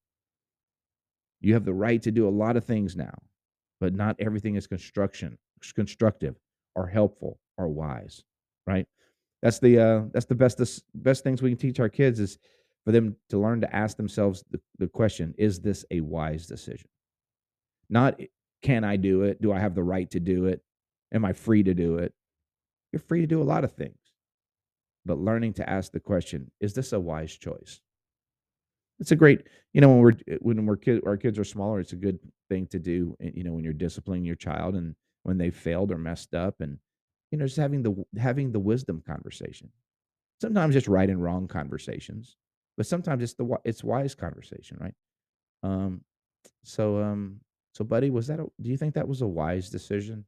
You 1.41 1.53
have 1.53 1.65
the 1.65 1.73
right 1.73 2.01
to 2.01 2.11
do 2.11 2.27
a 2.27 2.29
lot 2.29 2.57
of 2.57 2.65
things 2.65 2.95
now, 2.95 3.17
but 3.79 3.93
not 3.93 4.17
everything 4.19 4.55
is 4.55 4.67
construction, 4.67 5.37
constructive 5.73 6.35
or 6.75 6.87
helpful 6.87 7.39
or 7.57 7.69
wise, 7.69 8.23
right? 8.67 8.85
That's 9.41 9.59
the 9.59 9.79
uh, 9.79 10.01
that's 10.11 10.25
the 10.25 10.35
best 10.35 10.59
best 10.93 11.23
things 11.23 11.41
we 11.41 11.51
can 11.51 11.57
teach 11.57 11.79
our 11.79 11.87
kids 11.87 12.19
is 12.19 12.37
for 12.85 12.91
them 12.91 13.15
to 13.29 13.37
learn 13.37 13.61
to 13.61 13.75
ask 13.75 13.95
themselves 13.95 14.43
the, 14.51 14.59
the 14.79 14.87
question, 14.87 15.33
is 15.37 15.61
this 15.61 15.85
a 15.91 16.01
wise 16.01 16.45
decision? 16.45 16.89
Not 17.89 18.19
can 18.61 18.83
I 18.83 18.97
do 18.97 19.23
it? 19.23 19.41
Do 19.41 19.53
I 19.53 19.59
have 19.59 19.75
the 19.75 19.83
right 19.83 20.09
to 20.11 20.19
do 20.19 20.45
it? 20.45 20.61
Am 21.13 21.23
I 21.23 21.33
free 21.33 21.63
to 21.63 21.73
do 21.73 21.97
it? 21.97 22.13
You're 22.91 22.99
free 22.99 23.21
to 23.21 23.27
do 23.27 23.41
a 23.41 23.43
lot 23.43 23.63
of 23.63 23.71
things. 23.73 23.95
But 25.05 25.19
learning 25.19 25.53
to 25.53 25.69
ask 25.69 25.91
the 25.91 25.99
question, 25.99 26.51
is 26.59 26.73
this 26.73 26.93
a 26.93 26.99
wise 26.99 27.35
choice? 27.37 27.81
It's 28.99 29.11
a 29.11 29.15
great, 29.15 29.43
you 29.73 29.79
know, 29.81 29.89
when 29.89 29.99
we're 29.99 30.37
when 30.41 30.65
we're 30.65 30.75
kid, 30.77 31.01
our 31.05 31.15
kids 31.17 31.39
are 31.39 31.43
smaller, 31.45 31.79
it's 31.79 31.93
a 31.93 31.97
good 31.97 32.19
thing 32.49 32.67
to 32.67 32.79
do. 32.79 33.15
eh, 33.21 33.31
You 33.33 33.43
know, 33.43 33.53
when 33.53 33.63
you're 33.63 33.73
disciplining 33.73 34.25
your 34.25 34.35
child 34.35 34.75
and 34.75 34.95
when 35.23 35.37
they 35.37 35.51
failed 35.51 35.91
or 35.91 35.97
messed 35.97 36.35
up, 36.35 36.59
and 36.59 36.79
you 37.31 37.37
know, 37.37 37.45
just 37.45 37.57
having 37.57 37.81
the 37.83 37.95
having 38.17 38.51
the 38.51 38.59
wisdom 38.59 39.01
conversation. 39.05 39.71
Sometimes 40.41 40.75
it's 40.75 40.87
right 40.89 41.09
and 41.09 41.23
wrong 41.23 41.47
conversations, 41.47 42.37
but 42.77 42.87
sometimes 42.87 43.23
it's 43.23 43.35
the 43.35 43.57
it's 43.65 43.83
wise 43.83 44.15
conversation, 44.15 44.77
right? 44.81 44.95
Um, 45.63 46.03
so 46.63 47.01
um, 47.03 47.41
so 47.73 47.85
buddy, 47.85 48.09
was 48.11 48.27
that? 48.27 48.39
A, 48.39 48.47
do 48.61 48.69
you 48.69 48.77
think 48.77 48.95
that 48.95 49.07
was 49.07 49.21
a 49.21 49.27
wise 49.27 49.69
decision? 49.69 50.25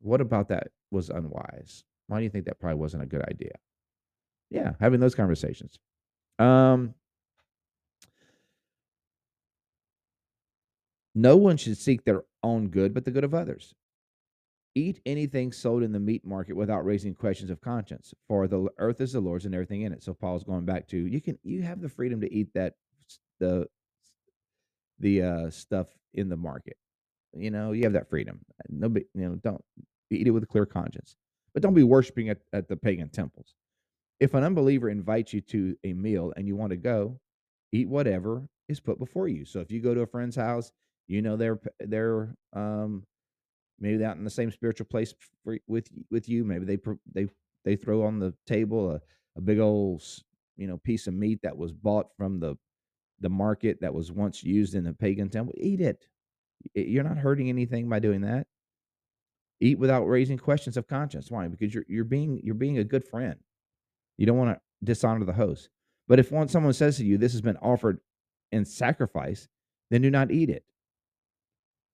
What 0.00 0.20
about 0.20 0.48
that 0.48 0.72
was 0.90 1.08
unwise? 1.08 1.84
Why 2.08 2.18
do 2.18 2.24
you 2.24 2.30
think 2.30 2.46
that 2.46 2.58
probably 2.58 2.78
wasn't 2.78 3.04
a 3.04 3.06
good 3.06 3.22
idea? 3.22 3.52
Yeah, 4.50 4.72
having 4.80 5.00
those 5.00 5.14
conversations. 5.14 5.78
Um, 6.38 6.94
no 11.14 11.36
one 11.36 11.56
should 11.56 11.76
seek 11.76 12.04
their 12.04 12.24
own 12.42 12.68
good, 12.68 12.94
but 12.94 13.04
the 13.04 13.10
good 13.10 13.24
of 13.24 13.34
others. 13.34 13.74
Eat 14.74 15.00
anything 15.04 15.52
sold 15.52 15.82
in 15.82 15.92
the 15.92 15.98
meat 15.98 16.24
market 16.24 16.54
without 16.54 16.84
raising 16.84 17.14
questions 17.14 17.50
of 17.50 17.60
conscience, 17.60 18.14
for 18.28 18.46
the 18.46 18.68
earth 18.78 19.00
is 19.00 19.12
the 19.12 19.20
Lord's 19.20 19.44
and 19.44 19.54
everything 19.54 19.82
in 19.82 19.92
it. 19.92 20.02
So 20.02 20.14
Paul's 20.14 20.44
going 20.44 20.64
back 20.64 20.86
to 20.88 20.96
you 20.96 21.20
can 21.20 21.38
you 21.42 21.62
have 21.62 21.80
the 21.80 21.88
freedom 21.88 22.20
to 22.20 22.32
eat 22.32 22.48
that 22.54 22.74
the 23.40 23.66
the 25.00 25.22
uh, 25.22 25.50
stuff 25.50 25.88
in 26.14 26.28
the 26.28 26.36
market. 26.36 26.76
You 27.32 27.50
know, 27.50 27.72
you 27.72 27.84
have 27.84 27.92
that 27.94 28.08
freedom. 28.08 28.40
No, 28.68 28.88
big- 28.88 29.06
you 29.14 29.28
know, 29.28 29.34
don't 29.36 29.64
eat 30.10 30.26
it 30.26 30.30
with 30.30 30.42
a 30.44 30.46
clear 30.46 30.66
conscience, 30.66 31.16
but 31.52 31.62
don't 31.62 31.74
be 31.74 31.82
worshiping 31.82 32.28
at, 32.28 32.38
at 32.52 32.68
the 32.68 32.76
pagan 32.76 33.08
temples. 33.08 33.54
If 34.20 34.34
an 34.34 34.44
unbeliever 34.44 34.88
invites 34.88 35.32
you 35.32 35.40
to 35.42 35.76
a 35.84 35.92
meal 35.92 36.32
and 36.36 36.46
you 36.46 36.56
want 36.56 36.70
to 36.70 36.76
go, 36.76 37.20
eat 37.72 37.88
whatever 37.88 38.48
is 38.68 38.80
put 38.80 38.98
before 38.98 39.28
you. 39.28 39.44
So 39.44 39.60
if 39.60 39.70
you 39.70 39.80
go 39.80 39.94
to 39.94 40.02
a 40.02 40.06
friend's 40.06 40.36
house, 40.36 40.72
you 41.06 41.22
know 41.22 41.36
they're 41.36 41.58
they're 41.80 42.34
um 42.52 43.04
maybe 43.80 44.04
out 44.04 44.16
in 44.16 44.24
the 44.24 44.30
same 44.30 44.50
spiritual 44.50 44.86
place 44.86 45.14
for, 45.44 45.58
with 45.66 45.88
with 46.10 46.28
you. 46.28 46.44
Maybe 46.44 46.64
they 46.64 46.78
they 47.12 47.28
they 47.64 47.76
throw 47.76 48.02
on 48.02 48.18
the 48.18 48.34
table 48.46 48.92
a, 48.92 49.00
a 49.36 49.40
big 49.40 49.58
old 49.58 50.02
you 50.56 50.66
know 50.66 50.78
piece 50.78 51.06
of 51.06 51.14
meat 51.14 51.40
that 51.42 51.56
was 51.56 51.72
bought 51.72 52.08
from 52.16 52.40
the 52.40 52.56
the 53.20 53.30
market 53.30 53.80
that 53.80 53.94
was 53.94 54.12
once 54.12 54.44
used 54.44 54.74
in 54.74 54.84
the 54.84 54.92
pagan 54.92 55.28
temple. 55.28 55.54
Eat 55.58 55.80
it. 55.80 56.06
You're 56.74 57.04
not 57.04 57.18
hurting 57.18 57.48
anything 57.48 57.88
by 57.88 57.98
doing 58.00 58.20
that. 58.22 58.46
Eat 59.60 59.78
without 59.78 60.04
raising 60.04 60.38
questions 60.38 60.76
of 60.76 60.86
conscience. 60.86 61.30
Why? 61.30 61.48
Because 61.48 61.74
you're 61.74 61.84
you're 61.88 62.04
being 62.04 62.40
you're 62.44 62.54
being 62.54 62.78
a 62.78 62.84
good 62.84 63.04
friend. 63.04 63.36
You 64.16 64.26
don't 64.26 64.38
want 64.38 64.56
to 64.56 64.60
dishonor 64.84 65.24
the 65.24 65.32
host. 65.32 65.68
But 66.06 66.18
if 66.18 66.30
one 66.30 66.48
someone 66.48 66.72
says 66.72 66.96
to 66.98 67.04
you, 67.04 67.18
"This 67.18 67.32
has 67.32 67.42
been 67.42 67.56
offered 67.58 68.00
in 68.52 68.64
sacrifice," 68.64 69.48
then 69.90 70.02
do 70.02 70.10
not 70.10 70.30
eat 70.30 70.48
it, 70.48 70.64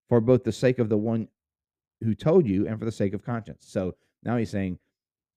for 0.09 0.21
both 0.21 0.45
the 0.45 0.53
sake 0.53 0.79
of 0.79 0.89
the 0.89 0.99
one 0.99 1.29
who 2.03 2.15
told 2.15 2.47
you 2.47 2.67
and 2.67 2.79
for 2.79 2.85
the 2.85 2.93
sake 2.93 3.15
of 3.15 3.25
conscience. 3.25 3.65
So 3.67 3.97
now 4.23 4.37
he's 4.37 4.51
saying, 4.51 4.79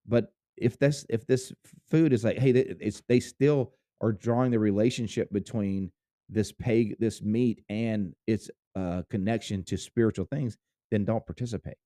but 0.06 0.34
if 0.58 0.78
this 0.78 1.06
if 1.10 1.26
this 1.28 1.54
food 1.90 2.14
is 2.14 2.24
like, 2.24 2.38
hey, 2.38 2.52
it's 2.52 3.02
they 3.08 3.20
still 3.20 3.74
are 4.02 4.12
drawing 4.12 4.52
the 4.52 4.60
relationship 4.60 5.32
between 5.32 5.92
this 6.30 6.52
pig, 6.52 6.98
this 7.00 7.22
meat, 7.22 7.64
and 7.70 8.14
its 8.28 8.50
uh, 8.76 9.04
connection 9.10 9.64
to 9.64 9.78
spiritual 9.78 10.26
things, 10.26 10.58
then 10.92 11.06
don't 11.06 11.26
participate. 11.26 11.78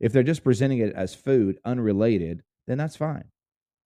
If 0.00 0.12
they're 0.12 0.22
just 0.22 0.44
presenting 0.44 0.78
it 0.78 0.94
as 0.94 1.14
food, 1.14 1.58
unrelated, 1.64 2.42
then 2.66 2.78
that's 2.78 2.96
fine. 2.96 3.24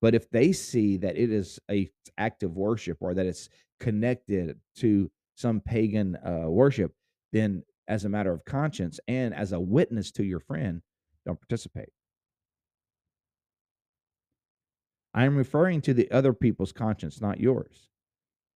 But 0.01 0.15
if 0.15 0.31
they 0.31 0.53
see 0.53 0.97
that 0.99 1.17
it 1.17 1.31
is 1.31 1.59
a 1.71 1.91
act 2.17 2.43
of 2.43 2.57
worship 2.57 2.99
or 3.01 3.15
that 3.15 3.27
it's 3.27 3.49
connected 3.79 4.59
to 4.77 5.11
some 5.37 5.61
pagan 5.61 6.17
uh, 6.17 6.49
worship, 6.49 6.93
then 7.33 7.63
as 7.87 8.05
a 8.05 8.09
matter 8.09 8.33
of 8.33 8.45
conscience 8.45 8.99
and 9.09 9.35
as 9.35 9.53
a 9.53 9.61
witness 9.61 10.11
to 10.13 10.25
your 10.25 10.41
friend, 10.41 10.83
don't 11.27 11.41
participate. 11.41 11.91
I 15.13 15.25
am 15.25 15.37
referring 15.37 15.81
to 15.83 15.95
the 15.95 16.11
other 16.11 16.33
people's 16.33 16.73
conscience, 16.73 17.21
not 17.21 17.41
yours. 17.41 17.89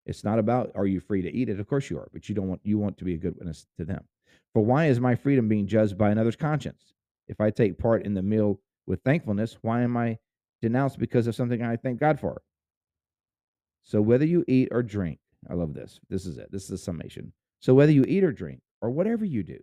It's 0.05 0.23
not 0.23 0.39
about 0.39 0.71
are 0.75 0.85
you 0.85 0.99
free 0.99 1.21
to 1.21 1.33
eat 1.33 1.49
it? 1.49 1.59
Of 1.59 1.67
course 1.67 1.89
you 1.89 1.97
are, 1.97 2.07
but 2.13 2.29
you 2.29 2.35
don't 2.35 2.47
want 2.47 2.61
you 2.63 2.77
want 2.77 2.97
to 2.99 3.05
be 3.05 3.15
a 3.15 3.17
good 3.17 3.35
witness 3.35 3.67
to 3.77 3.85
them. 3.85 4.05
For 4.53 4.63
why 4.63 4.85
is 4.85 4.99
my 4.99 5.15
freedom 5.15 5.47
being 5.47 5.67
judged 5.67 5.97
by 5.97 6.11
another's 6.11 6.35
conscience? 6.35 6.94
If 7.27 7.41
I 7.41 7.49
take 7.49 7.77
part 7.77 8.05
in 8.05 8.13
the 8.13 8.21
meal 8.21 8.59
with 8.87 9.01
thankfulness, 9.03 9.57
why 9.61 9.81
am 9.81 9.97
I 9.97 10.19
denounced 10.61 10.99
because 10.99 11.27
of 11.27 11.35
something 11.35 11.61
I 11.61 11.75
thank 11.77 11.99
God 11.99 12.19
for? 12.19 12.41
So 13.83 14.01
whether 14.01 14.25
you 14.25 14.43
eat 14.47 14.69
or 14.71 14.83
drink, 14.83 15.19
I 15.49 15.53
love 15.53 15.73
this. 15.73 15.99
This 16.09 16.25
is 16.25 16.37
it. 16.37 16.51
This 16.51 16.63
is 16.63 16.69
the 16.69 16.77
summation. 16.77 17.33
So 17.59 17.73
whether 17.73 17.91
you 17.91 18.03
eat 18.07 18.23
or 18.23 18.31
drink 18.31 18.61
or 18.81 18.89
whatever 18.89 19.25
you 19.25 19.43
do, 19.43 19.59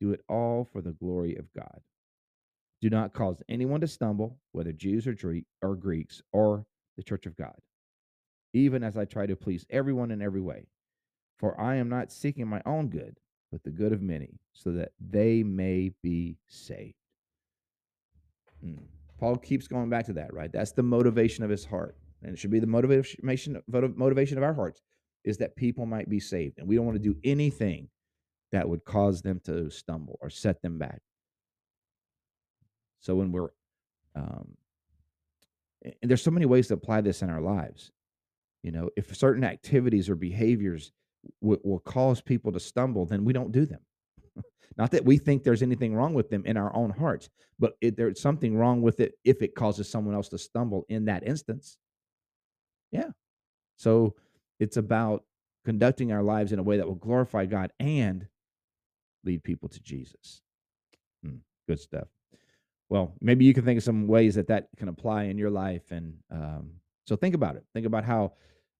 do 0.00 0.12
it 0.12 0.22
all 0.28 0.68
for 0.72 0.80
the 0.80 0.92
glory 0.92 1.36
of 1.36 1.52
God. 1.54 1.80
Do 2.80 2.90
not 2.90 3.14
cause 3.14 3.42
anyone 3.48 3.80
to 3.80 3.88
stumble, 3.88 4.38
whether 4.52 4.72
Jews 4.72 5.06
or, 5.06 5.14
Dre- 5.14 5.44
or 5.62 5.74
Greeks 5.74 6.22
or 6.32 6.64
the 6.96 7.02
church 7.02 7.26
of 7.26 7.36
God, 7.36 7.56
even 8.52 8.84
as 8.84 8.96
I 8.96 9.04
try 9.04 9.26
to 9.26 9.36
please 9.36 9.66
everyone 9.70 10.10
in 10.10 10.22
every 10.22 10.40
way. 10.40 10.66
For 11.38 11.60
I 11.60 11.76
am 11.76 11.88
not 11.88 12.12
seeking 12.12 12.46
my 12.46 12.62
own 12.66 12.88
good, 12.88 13.18
but 13.50 13.62
the 13.62 13.70
good 13.70 13.92
of 13.92 14.02
many, 14.02 14.38
so 14.52 14.72
that 14.72 14.92
they 15.00 15.42
may 15.42 15.90
be 16.02 16.36
saved. 16.46 16.94
Mm. 18.64 18.78
Paul 19.18 19.36
keeps 19.36 19.66
going 19.66 19.90
back 19.90 20.06
to 20.06 20.12
that, 20.14 20.32
right? 20.32 20.52
That's 20.52 20.72
the 20.72 20.82
motivation 20.82 21.44
of 21.44 21.50
his 21.50 21.64
heart. 21.64 21.96
And 22.22 22.32
it 22.32 22.38
should 22.38 22.50
be 22.50 22.60
the 22.60 22.66
motivation 22.66 23.62
motivation 23.68 24.38
of 24.38 24.44
our 24.44 24.54
hearts 24.54 24.82
is 25.24 25.38
that 25.38 25.56
people 25.56 25.86
might 25.86 26.08
be 26.08 26.20
saved. 26.20 26.58
And 26.58 26.68
we 26.68 26.76
don't 26.76 26.86
want 26.86 26.96
to 26.96 27.02
do 27.02 27.16
anything 27.24 27.88
that 28.52 28.68
would 28.68 28.84
cause 28.84 29.22
them 29.22 29.40
to 29.44 29.70
stumble 29.70 30.18
or 30.20 30.30
set 30.30 30.62
them 30.62 30.78
back. 30.78 31.00
So 33.00 33.14
when 33.14 33.32
we're 33.32 33.50
um 34.14 34.56
and 35.82 36.10
there's 36.10 36.22
so 36.22 36.30
many 36.30 36.46
ways 36.46 36.68
to 36.68 36.74
apply 36.74 37.00
this 37.02 37.22
in 37.22 37.30
our 37.30 37.40
lives. 37.40 37.92
You 38.62 38.72
know, 38.72 38.90
if 38.96 39.14
certain 39.14 39.44
activities 39.44 40.10
or 40.10 40.16
behaviors 40.16 40.92
w- 41.42 41.60
will 41.62 41.80
cause 41.80 42.20
people 42.20 42.52
to 42.52 42.60
stumble, 42.60 43.06
then 43.06 43.24
we 43.24 43.32
don't 43.32 43.52
do 43.52 43.66
them. 43.66 43.80
Not 44.76 44.90
that 44.92 45.04
we 45.04 45.18
think 45.18 45.42
there's 45.42 45.62
anything 45.62 45.94
wrong 45.94 46.14
with 46.14 46.30
them 46.30 46.44
in 46.46 46.56
our 46.56 46.74
own 46.74 46.90
hearts, 46.90 47.28
but 47.58 47.74
it, 47.80 47.96
there's 47.96 48.20
something 48.20 48.56
wrong 48.56 48.82
with 48.82 49.00
it 49.00 49.14
if 49.24 49.42
it 49.42 49.54
causes 49.54 49.90
someone 49.90 50.14
else 50.14 50.28
to 50.30 50.38
stumble 50.38 50.84
in 50.88 51.06
that 51.06 51.26
instance. 51.26 51.76
Yeah. 52.92 53.10
So 53.76 54.14
it's 54.60 54.76
about 54.76 55.24
conducting 55.64 56.12
our 56.12 56.22
lives 56.22 56.52
in 56.52 56.58
a 56.58 56.62
way 56.62 56.76
that 56.78 56.86
will 56.86 56.94
glorify 56.94 57.46
God 57.46 57.72
and 57.78 58.26
lead 59.24 59.44
people 59.44 59.68
to 59.68 59.80
Jesus. 59.82 60.42
Hmm, 61.22 61.36
good 61.66 61.80
stuff. 61.80 62.08
Well, 62.88 63.14
maybe 63.20 63.44
you 63.44 63.52
can 63.52 63.64
think 63.64 63.78
of 63.78 63.84
some 63.84 64.06
ways 64.06 64.34
that 64.36 64.48
that 64.48 64.68
can 64.76 64.88
apply 64.88 65.24
in 65.24 65.36
your 65.36 65.50
life, 65.50 65.90
and 65.90 66.14
um, 66.30 66.70
so 67.06 67.16
think 67.16 67.34
about 67.34 67.56
it. 67.56 67.64
Think 67.74 67.86
about 67.86 68.04
how 68.04 68.32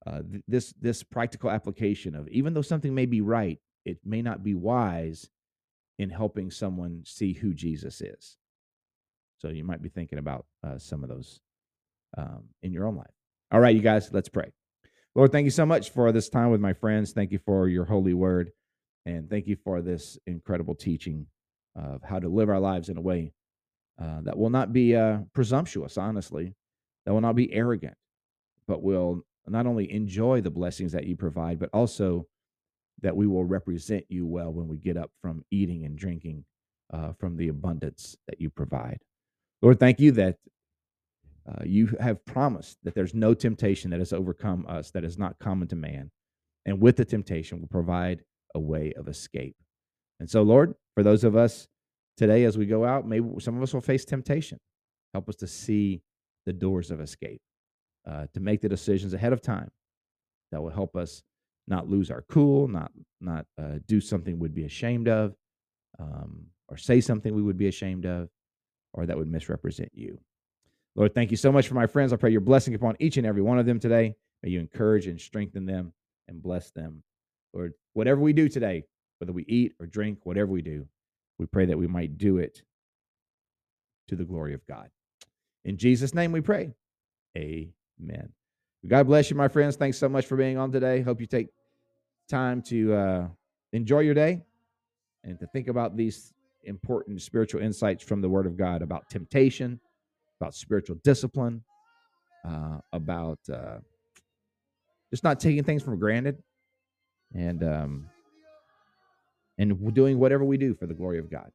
uh, 0.08 0.22
th- 0.30 0.42
this 0.48 0.74
this 0.80 1.02
practical 1.02 1.50
application 1.50 2.14
of 2.14 2.28
even 2.28 2.54
though 2.54 2.62
something 2.62 2.94
may 2.94 3.06
be 3.06 3.20
right, 3.20 3.58
it 3.84 3.98
may 4.04 4.22
not 4.22 4.42
be 4.42 4.54
wise 4.54 5.28
in 5.98 6.08
helping 6.10 6.50
someone 6.50 7.02
see 7.04 7.32
who 7.34 7.52
Jesus 7.52 8.00
is. 8.00 8.38
So 9.38 9.48
you 9.48 9.64
might 9.64 9.82
be 9.82 9.88
thinking 9.88 10.18
about 10.18 10.46
uh, 10.66 10.78
some 10.78 11.02
of 11.02 11.10
those 11.10 11.40
um, 12.16 12.44
in 12.62 12.72
your 12.72 12.86
own 12.86 12.96
life. 12.96 13.10
All 13.50 13.60
right, 13.60 13.74
you 13.74 13.82
guys, 13.82 14.10
let's 14.12 14.28
pray. 14.28 14.52
Lord, 15.14 15.32
thank 15.32 15.44
you 15.44 15.50
so 15.50 15.66
much 15.66 15.90
for 15.90 16.10
this 16.12 16.28
time 16.28 16.50
with 16.50 16.60
my 16.60 16.72
friends. 16.72 17.12
Thank 17.12 17.32
you 17.32 17.38
for 17.44 17.68
your 17.68 17.84
holy 17.84 18.14
word. 18.14 18.50
And 19.04 19.28
thank 19.28 19.46
you 19.46 19.56
for 19.56 19.82
this 19.82 20.18
incredible 20.26 20.74
teaching 20.74 21.26
of 21.76 22.02
how 22.02 22.18
to 22.18 22.28
live 22.28 22.48
our 22.48 22.60
lives 22.60 22.88
in 22.88 22.96
a 22.96 23.00
way 23.00 23.32
uh, 24.00 24.20
that 24.22 24.38
will 24.38 24.50
not 24.50 24.72
be 24.72 24.94
uh, 24.94 25.18
presumptuous, 25.32 25.98
honestly, 25.98 26.54
that 27.04 27.12
will 27.12 27.20
not 27.20 27.36
be 27.36 27.52
arrogant, 27.52 27.96
but 28.66 28.82
will 28.82 29.24
not 29.50 29.66
only 29.66 29.90
enjoy 29.92 30.40
the 30.40 30.50
blessings 30.50 30.92
that 30.92 31.06
you 31.06 31.16
provide, 31.16 31.58
but 31.58 31.70
also 31.72 32.26
that 33.02 33.16
we 33.16 33.26
will 33.26 33.44
represent 33.44 34.04
you 34.08 34.26
well 34.26 34.52
when 34.52 34.68
we 34.68 34.76
get 34.76 34.96
up 34.96 35.10
from 35.22 35.44
eating 35.50 35.84
and 35.84 35.96
drinking 35.96 36.44
uh, 36.92 37.12
from 37.18 37.36
the 37.36 37.48
abundance 37.48 38.16
that 38.26 38.40
you 38.40 38.50
provide. 38.50 38.98
Lord, 39.62 39.78
thank 39.78 40.00
you 40.00 40.12
that 40.12 40.36
uh, 41.48 41.64
you 41.64 41.96
have 42.00 42.24
promised 42.24 42.78
that 42.82 42.94
there's 42.94 43.14
no 43.14 43.34
temptation 43.34 43.90
that 43.90 44.00
has 44.00 44.12
overcome 44.12 44.66
us 44.68 44.90
that 44.90 45.04
is 45.04 45.18
not 45.18 45.38
common 45.38 45.68
to 45.68 45.76
man. 45.76 46.10
And 46.66 46.80
with 46.80 46.96
the 46.96 47.04
temptation, 47.04 47.60
will 47.60 47.68
provide 47.68 48.22
a 48.54 48.60
way 48.60 48.92
of 48.96 49.08
escape. 49.08 49.56
And 50.20 50.28
so, 50.28 50.42
Lord, 50.42 50.74
for 50.94 51.02
those 51.02 51.24
of 51.24 51.36
us 51.36 51.68
today 52.16 52.44
as 52.44 52.58
we 52.58 52.66
go 52.66 52.84
out, 52.84 53.06
maybe 53.06 53.26
some 53.38 53.56
of 53.56 53.62
us 53.62 53.72
will 53.72 53.80
face 53.80 54.04
temptation. 54.04 54.58
Help 55.14 55.28
us 55.28 55.36
to 55.36 55.46
see 55.46 56.02
the 56.44 56.52
doors 56.52 56.90
of 56.90 57.00
escape, 57.00 57.40
uh, 58.08 58.26
to 58.34 58.40
make 58.40 58.60
the 58.60 58.68
decisions 58.68 59.14
ahead 59.14 59.32
of 59.32 59.42
time 59.42 59.70
that 60.50 60.62
will 60.62 60.70
help 60.70 60.96
us 60.96 61.22
not 61.66 61.88
lose 61.88 62.10
our 62.10 62.24
cool, 62.30 62.68
not 62.68 62.90
not 63.20 63.46
uh, 63.60 63.78
do 63.86 64.00
something 64.00 64.38
we'd 64.38 64.54
be 64.54 64.64
ashamed 64.64 65.08
of, 65.08 65.34
um, 65.98 66.46
or 66.68 66.76
say 66.76 67.00
something 67.00 67.34
we 67.34 67.42
would 67.42 67.58
be 67.58 67.68
ashamed 67.68 68.06
of, 68.06 68.28
or 68.94 69.06
that 69.06 69.16
would 69.16 69.30
misrepresent 69.30 69.90
you. 69.92 70.18
Lord, 70.96 71.14
thank 71.14 71.30
you 71.30 71.36
so 71.36 71.52
much 71.52 71.68
for 71.68 71.74
my 71.74 71.86
friends. 71.86 72.12
I 72.12 72.16
pray 72.16 72.30
your 72.30 72.40
blessing 72.40 72.74
upon 72.74 72.96
each 72.98 73.18
and 73.18 73.26
every 73.26 73.42
one 73.42 73.58
of 73.58 73.66
them 73.66 73.78
today. 73.78 74.14
May 74.42 74.50
you 74.50 74.60
encourage 74.60 75.06
and 75.06 75.20
strengthen 75.20 75.66
them 75.66 75.92
and 76.28 76.42
bless 76.42 76.70
them. 76.70 77.02
Lord, 77.52 77.74
whatever 77.92 78.20
we 78.20 78.32
do 78.32 78.48
today, 78.48 78.84
whether 79.18 79.32
we 79.32 79.44
eat 79.46 79.74
or 79.78 79.86
drink, 79.86 80.20
whatever 80.24 80.50
we 80.50 80.62
do, 80.62 80.86
we 81.38 81.46
pray 81.46 81.66
that 81.66 81.78
we 81.78 81.86
might 81.86 82.18
do 82.18 82.38
it 82.38 82.62
to 84.08 84.16
the 84.16 84.24
glory 84.24 84.54
of 84.54 84.66
God. 84.66 84.90
In 85.64 85.76
Jesus' 85.76 86.14
name 86.14 86.32
we 86.32 86.40
pray. 86.40 86.72
Amen. 88.02 88.28
God 88.86 89.06
bless 89.06 89.30
you, 89.30 89.36
my 89.36 89.48
friends. 89.48 89.76
Thanks 89.76 89.98
so 89.98 90.08
much 90.08 90.26
for 90.26 90.36
being 90.36 90.56
on 90.56 90.70
today. 90.70 91.00
Hope 91.00 91.20
you 91.20 91.26
take 91.26 91.48
time 92.28 92.62
to 92.62 92.94
uh, 92.94 93.26
enjoy 93.72 94.00
your 94.00 94.14
day 94.14 94.42
and 95.24 95.38
to 95.40 95.46
think 95.48 95.68
about 95.68 95.96
these 95.96 96.32
important 96.64 97.20
spiritual 97.22 97.60
insights 97.60 98.04
from 98.04 98.20
the 98.20 98.28
Word 98.28 98.46
of 98.46 98.56
God 98.56 98.82
about 98.82 99.08
temptation, 99.10 99.80
about 100.40 100.54
spiritual 100.54 100.96
discipline, 101.02 101.62
uh, 102.46 102.78
about 102.92 103.38
uh, 103.52 103.78
just 105.10 105.24
not 105.24 105.40
taking 105.40 105.64
things 105.64 105.82
for 105.82 105.96
granted, 105.96 106.42
and 107.34 107.64
um, 107.64 108.08
and 109.58 109.94
doing 109.94 110.18
whatever 110.18 110.44
we 110.44 110.56
do 110.56 110.74
for 110.74 110.86
the 110.86 110.94
glory 110.94 111.18
of 111.18 111.30
God. 111.30 111.50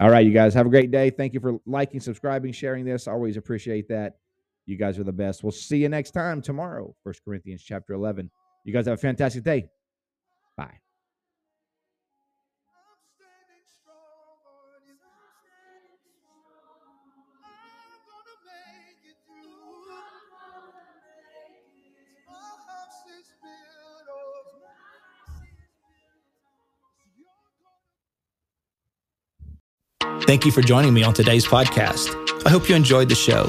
All 0.00 0.10
right, 0.10 0.26
you 0.26 0.32
guys 0.32 0.52
have 0.54 0.66
a 0.66 0.70
great 0.70 0.90
day. 0.90 1.08
Thank 1.10 1.32
you 1.32 1.40
for 1.40 1.58
liking, 1.64 2.00
subscribing, 2.00 2.52
sharing 2.52 2.84
this. 2.84 3.06
Always 3.08 3.36
appreciate 3.36 3.88
that. 3.88 4.16
You 4.66 4.76
guys 4.76 4.98
are 4.98 5.04
the 5.04 5.12
best. 5.12 5.44
We'll 5.44 5.52
see 5.52 5.78
you 5.78 5.88
next 5.88 6.10
time 6.10 6.42
tomorrow, 6.42 6.94
First 7.04 7.22
Corinthians 7.24 7.62
chapter 7.62 7.94
11. 7.94 8.30
You 8.64 8.72
guys 8.72 8.86
have 8.86 8.94
a 8.94 9.00
fantastic 9.00 9.44
day. 9.44 9.68
Bye. 10.56 10.80
Thank 30.22 30.44
you 30.44 30.50
for 30.50 30.60
joining 30.60 30.92
me 30.92 31.04
on 31.04 31.14
today's 31.14 31.46
podcast. 31.46 32.10
I 32.44 32.50
hope 32.50 32.68
you 32.68 32.74
enjoyed 32.74 33.08
the 33.08 33.14
show. 33.14 33.48